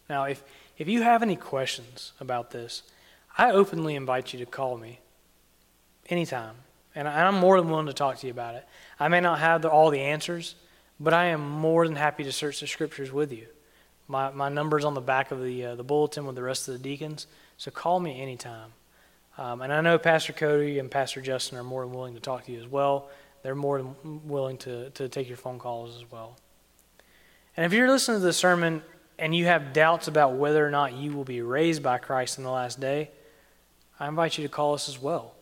Now, 0.10 0.25
if, 0.25 0.43
if 0.77 0.88
you 0.88 1.03
have 1.03 1.23
any 1.23 1.36
questions 1.36 2.12
about 2.19 2.51
this, 2.51 2.84
I 3.38 3.51
openly 3.51 3.95
invite 3.95 4.34
you 4.34 4.39
to 4.39 4.45
call 4.45 4.77
me 4.77 4.99
anytime. 6.10 6.55
And 6.93 7.07
I'm 7.07 7.36
more 7.36 7.60
than 7.60 7.69
willing 7.69 7.86
to 7.86 7.93
talk 7.93 8.17
to 8.17 8.27
you 8.27 8.31
about 8.31 8.55
it. 8.55 8.67
I 8.99 9.07
may 9.07 9.21
not 9.21 9.39
have 9.39 9.62
the, 9.62 9.69
all 9.69 9.89
the 9.89 10.01
answers, 10.01 10.55
but 10.99 11.13
I 11.13 11.27
am 11.27 11.49
more 11.49 11.88
than 11.88 11.95
happy 11.95 12.25
to 12.25 12.31
search 12.31 12.60
the 12.60 12.67
scriptures 12.67 13.12
with 13.12 13.31
you. 13.31 13.47
My, 14.12 14.30
my 14.30 14.50
number's 14.50 14.84
on 14.84 14.93
the 14.93 15.00
back 15.00 15.32
of 15.32 15.41
the, 15.41 15.67
uh, 15.67 15.76
the 15.76 15.86
bulletin 15.86 16.26
with 16.26 16.36
the 16.36 16.43
rest 16.43 16.67
of 16.67 16.74
the 16.74 16.80
deacons, 16.80 17.28
so 17.56 17.71
call 17.71 17.97
me 17.97 18.21
anytime. 18.21 18.74
Um, 19.38 19.62
and 19.62 19.71
I 19.71 19.80
know 19.80 19.97
Pastor 19.97 20.34
Cody 20.34 20.80
and 20.80 20.91
Pastor 20.91 21.21
Justin 21.21 21.58
are 21.58 21.63
more 21.63 21.86
than 21.86 21.93
willing 21.93 22.15
to 22.15 22.19
talk 22.19 22.43
to 22.45 22.52
you 22.52 22.60
as 22.60 22.67
well. 22.67 23.10
They're 23.41 23.56
more 23.56 23.78
than 23.78 24.28
willing 24.28 24.58
to, 24.60 24.89
to 24.89 25.08
take 25.08 25.30
your 25.30 25.38
phone 25.38 25.60
calls 25.60 25.95
as 25.95 26.12
well. 26.12 26.36
And 27.56 27.65
if 27.65 27.71
you're 27.71 27.89
listening 27.89 28.19
to 28.19 28.26
the 28.26 28.34
sermon 28.34 28.84
and 29.17 29.34
you 29.34 29.45
have 29.45 29.71
doubts 29.71 30.10
about 30.10 30.34
whether 30.34 30.67
or 30.67 30.71
not 30.71 30.91
you 30.91 31.13
will 31.13 31.24
be 31.24 31.41
raised 31.41 31.82
by 31.82 31.97
Christ 31.97 32.38
in 32.38 32.43
the 32.43 32.52
last 32.52 32.82
day, 32.82 33.12
I 33.97 34.10
invite 34.10 34.38
you 34.38 34.43
to 34.43 34.54
call 34.54 34.74
us 34.74 34.89
as 34.89 35.02
well. 35.02 35.36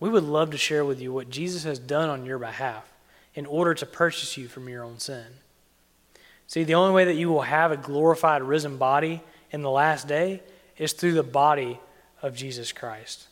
We 0.00 0.10
would 0.10 0.24
love 0.24 0.50
to 0.50 0.58
share 0.58 0.84
with 0.84 1.00
you 1.00 1.14
what 1.14 1.30
Jesus 1.30 1.64
has 1.64 1.78
done 1.78 2.10
on 2.10 2.26
your 2.26 2.38
behalf 2.38 2.92
in 3.34 3.46
order 3.46 3.72
to 3.72 3.86
purchase 3.86 4.36
you 4.36 4.48
from 4.48 4.68
your 4.68 4.84
own 4.84 4.98
sin. 4.98 5.24
See, 6.48 6.64
the 6.64 6.74
only 6.74 6.94
way 6.94 7.04
that 7.04 7.14
you 7.14 7.28
will 7.28 7.42
have 7.42 7.70
a 7.70 7.76
glorified, 7.76 8.42
risen 8.42 8.78
body 8.78 9.22
in 9.52 9.62
the 9.62 9.70
last 9.70 10.08
day 10.08 10.42
is 10.78 10.94
through 10.94 11.12
the 11.12 11.22
body 11.22 11.78
of 12.22 12.34
Jesus 12.34 12.72
Christ. 12.72 13.28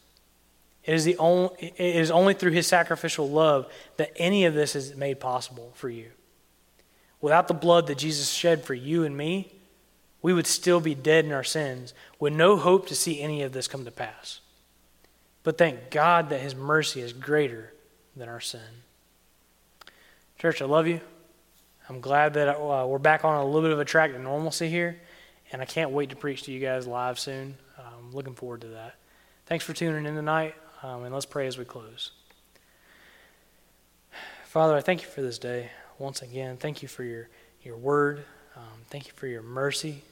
It 0.85 0.95
is, 0.95 1.05
the 1.05 1.17
only, 1.17 1.51
it 1.59 1.97
is 1.97 2.11
only 2.11 2.35
through 2.35 2.53
his 2.53 2.67
sacrificial 2.67 3.29
love 3.29 3.67
that 3.97 4.13
any 4.17 4.45
of 4.45 4.55
this 4.55 4.77
is 4.77 4.95
made 4.95 5.19
possible 5.19 5.73
for 5.75 5.89
you. 5.89 6.11
Without 7.21 7.49
the 7.49 7.55
blood 7.55 7.87
that 7.87 7.99
Jesus 7.99 8.31
shed 8.31 8.63
for 8.63 8.75
you 8.75 9.03
and 9.03 9.17
me, 9.17 9.51
we 10.21 10.35
would 10.35 10.47
still 10.47 10.81
be 10.81 10.95
dead 10.95 11.25
in 11.25 11.33
our 11.33 11.43
sins 11.43 11.95
with 12.21 12.35
no 12.35 12.57
hope 12.57 12.87
to 12.89 12.95
see 12.95 13.21
any 13.21 13.43
of 13.43 13.53
this 13.53 13.67
come 13.67 13.85
to 13.87 13.91
pass. 13.91 14.41
But 15.43 15.57
thank 15.57 15.91
God 15.91 16.29
that 16.29 16.41
his 16.41 16.55
mercy 16.55 17.01
is 17.01 17.13
greater 17.13 17.73
than 18.15 18.29
our 18.29 18.41
sin. 18.41 18.61
Church, 20.39 20.61
I 20.61 20.67
love 20.67 20.87
you. 20.87 21.01
I'm 21.89 22.01
glad 22.01 22.35
that 22.35 22.49
uh, 22.49 22.85
we're 22.87 22.99
back 22.99 23.25
on 23.25 23.37
a 23.37 23.45
little 23.45 23.63
bit 23.63 23.71
of 23.71 23.79
a 23.79 23.85
track 23.85 24.13
to 24.13 24.19
normalcy 24.19 24.69
here, 24.69 24.99
and 25.53 25.63
I 25.63 25.65
can't 25.65 25.93
wait 25.93 26.11
to 26.11 26.17
preach 26.17 26.43
to 26.45 26.53
you 26.53 26.59
guys 26.59 26.87
live 26.87 27.19
soon. 27.19 27.57
I'm 27.79 28.13
looking 28.13 28.35
forward 28.35 28.63
to 28.63 28.69
that. 28.69 28.97
Thanks 29.47 29.65
for 29.65 29.73
tuning 29.73 30.05
in 30.05 30.17
tonight, 30.17 30.57
um, 30.83 31.05
and 31.05 31.15
let's 31.15 31.27
pray 31.27 31.47
as 31.47 31.57
we 31.57 31.65
close. 31.65 32.11
Father, 34.45 34.75
I 34.75 34.81
thank 34.81 35.03
you 35.03 35.09
for 35.09 35.23
this 35.23 35.39
day 35.39 35.71
once 35.99 36.23
again. 36.23 36.57
Thank 36.57 36.83
you 36.83 36.89
for 36.89 37.05
your, 37.05 37.29
your 37.63 37.77
word. 37.77 38.25
Um, 38.57 38.81
thank 38.91 39.07
you 39.07 39.13
for 39.15 39.29
your 39.29 39.43
mercy. 39.43 40.03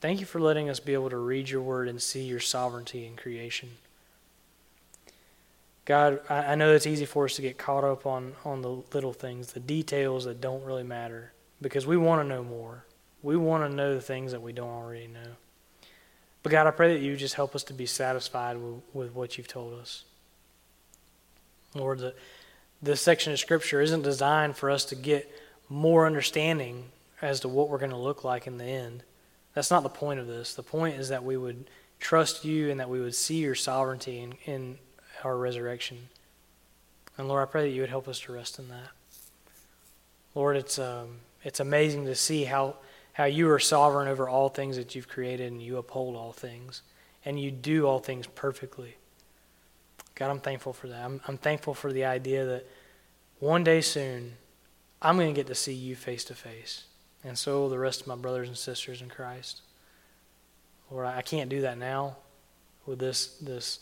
Thank 0.00 0.20
you 0.20 0.26
for 0.26 0.40
letting 0.40 0.68
us 0.68 0.78
be 0.78 0.94
able 0.94 1.10
to 1.10 1.16
read 1.16 1.48
your 1.48 1.62
word 1.62 1.88
and 1.88 2.00
see 2.00 2.22
your 2.22 2.40
sovereignty 2.40 3.04
in 3.06 3.16
creation. 3.16 3.70
God, 5.90 6.20
I, 6.30 6.54
know 6.54 6.72
it's 6.72 6.86
easy 6.86 7.04
for 7.04 7.24
us 7.24 7.34
to 7.34 7.42
get 7.42 7.58
caught 7.58 7.82
up 7.82 8.06
on, 8.06 8.34
on 8.44 8.62
the 8.62 8.68
little 8.94 9.12
things, 9.12 9.54
the 9.54 9.58
details 9.58 10.24
that 10.24 10.40
don't 10.40 10.62
really 10.62 10.84
matter, 10.84 11.32
because 11.60 11.84
we 11.84 11.96
want 11.96 12.22
to 12.22 12.28
know 12.28 12.44
more. 12.44 12.84
We 13.24 13.36
want 13.36 13.68
to 13.68 13.74
know 13.74 13.92
the 13.92 14.00
things 14.00 14.30
that 14.30 14.40
we 14.40 14.52
don't 14.52 14.70
already 14.70 15.08
know. 15.08 15.32
But 16.44 16.52
God, 16.52 16.68
I 16.68 16.70
pray 16.70 16.94
that 16.94 17.02
you 17.02 17.16
just 17.16 17.34
help 17.34 17.56
us 17.56 17.64
to 17.64 17.72
be 17.72 17.86
satisfied 17.86 18.56
with, 18.56 18.82
with 18.94 19.14
what 19.16 19.36
you've 19.36 19.48
told 19.48 19.80
us. 19.80 20.04
Lord, 21.74 21.98
the, 21.98 22.14
this 22.80 23.02
section 23.02 23.32
of 23.32 23.40
Scripture 23.40 23.80
isn't 23.80 24.02
designed 24.02 24.54
for 24.56 24.70
us 24.70 24.84
to 24.84 24.94
get 24.94 25.28
more 25.68 26.06
understanding 26.06 26.84
as 27.20 27.40
to 27.40 27.48
what 27.48 27.68
we're 27.68 27.78
going 27.78 27.90
to 27.90 27.96
look 27.96 28.22
like 28.22 28.46
in 28.46 28.58
the 28.58 28.64
end. 28.64 29.02
That's 29.54 29.72
not 29.72 29.82
the 29.82 29.88
point 29.88 30.20
of 30.20 30.28
this. 30.28 30.54
The 30.54 30.62
point 30.62 31.00
is 31.00 31.08
that 31.08 31.24
we 31.24 31.36
would 31.36 31.68
trust 31.98 32.44
you 32.44 32.70
and 32.70 32.78
that 32.78 32.88
we 32.88 33.00
would 33.00 33.16
see 33.16 33.38
your 33.38 33.56
sovereignty 33.56 34.20
in, 34.20 34.34
in 34.46 34.78
our 35.24 35.36
resurrection. 35.36 36.08
And 37.16 37.28
Lord, 37.28 37.42
I 37.42 37.50
pray 37.50 37.62
that 37.62 37.74
you 37.74 37.80
would 37.80 37.90
help 37.90 38.08
us 38.08 38.20
to 38.20 38.32
rest 38.32 38.58
in 38.58 38.68
that. 38.68 38.90
Lord, 40.34 40.56
it's 40.56 40.78
um, 40.78 41.18
it's 41.42 41.60
amazing 41.60 42.06
to 42.06 42.14
see 42.14 42.44
how 42.44 42.76
how 43.12 43.24
you 43.24 43.50
are 43.50 43.58
sovereign 43.58 44.08
over 44.08 44.28
all 44.28 44.48
things 44.48 44.76
that 44.76 44.94
you've 44.94 45.08
created 45.08 45.50
and 45.50 45.62
you 45.62 45.76
uphold 45.76 46.16
all 46.16 46.32
things 46.32 46.82
and 47.24 47.38
you 47.40 47.50
do 47.50 47.86
all 47.86 47.98
things 47.98 48.26
perfectly. 48.26 48.96
God, 50.14 50.30
I'm 50.30 50.40
thankful 50.40 50.72
for 50.72 50.88
that. 50.88 51.04
I'm, 51.04 51.20
I'm 51.26 51.38
thankful 51.38 51.74
for 51.74 51.92
the 51.92 52.04
idea 52.04 52.44
that 52.44 52.66
one 53.38 53.64
day 53.64 53.80
soon 53.80 54.34
I'm 55.02 55.16
going 55.16 55.32
to 55.32 55.38
get 55.38 55.46
to 55.48 55.54
see 55.54 55.72
you 55.72 55.96
face 55.96 56.24
to 56.24 56.34
face. 56.34 56.84
And 57.24 57.36
so 57.36 57.60
will 57.60 57.68
the 57.68 57.78
rest 57.78 58.02
of 58.02 58.06
my 58.06 58.16
brothers 58.16 58.48
and 58.48 58.56
sisters 58.56 59.02
in 59.02 59.08
Christ. 59.08 59.62
Lord, 60.90 61.06
I 61.06 61.22
can't 61.22 61.50
do 61.50 61.62
that 61.62 61.78
now 61.78 62.16
with 62.86 62.98
this 62.98 63.36
this 63.38 63.80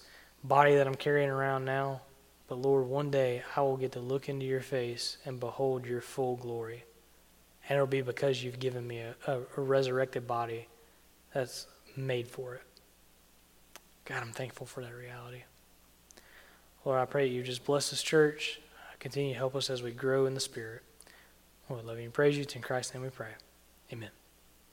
body 0.49 0.77
that 0.77 0.87
I'm 0.87 0.95
carrying 0.95 1.29
around 1.29 1.65
now. 1.65 2.01
But 2.49 2.59
Lord, 2.59 2.87
one 2.87 3.11
day 3.11 3.43
I 3.55 3.61
will 3.61 3.77
get 3.77 3.93
to 3.93 4.01
look 4.01 4.29
into 4.29 4.47
your 4.47 4.63
face 4.63 5.19
and 5.25 5.39
behold 5.39 5.85
your 5.85 6.01
full 6.01 6.37
glory. 6.37 6.85
And 7.69 7.77
it'll 7.77 7.87
be 7.87 8.01
because 8.01 8.43
you've 8.43 8.59
given 8.59 8.87
me 8.87 9.01
a, 9.01 9.15
a, 9.27 9.41
a 9.57 9.61
resurrected 9.61 10.27
body 10.27 10.67
that's 11.35 11.67
made 11.95 12.27
for 12.27 12.55
it. 12.55 12.63
God, 14.07 14.23
I'm 14.23 14.33
thankful 14.33 14.67
for 14.67 14.83
that 14.83 14.95
reality. 14.95 15.43
Lord, 16.85 16.99
I 16.99 17.05
pray 17.05 17.27
you 17.27 17.43
just 17.43 17.67
bless 17.67 17.91
this 17.91 18.03
church. 18.03 18.61
Continue 18.99 19.33
to 19.35 19.39
help 19.39 19.55
us 19.55 19.69
as 19.69 19.83
we 19.83 19.91
grow 19.91 20.25
in 20.25 20.33
the 20.33 20.41
Spirit. 20.41 20.83
Lord, 21.69 21.85
love 21.85 21.99
you 21.99 22.05
and 22.05 22.13
praise 22.13 22.37
you. 22.37 22.43
It's 22.43 22.57
in 22.57 22.63
Christ's 22.63 22.95
name 22.95 23.03
we 23.03 23.11
pray. 23.11 23.33
Amen. 23.93 24.11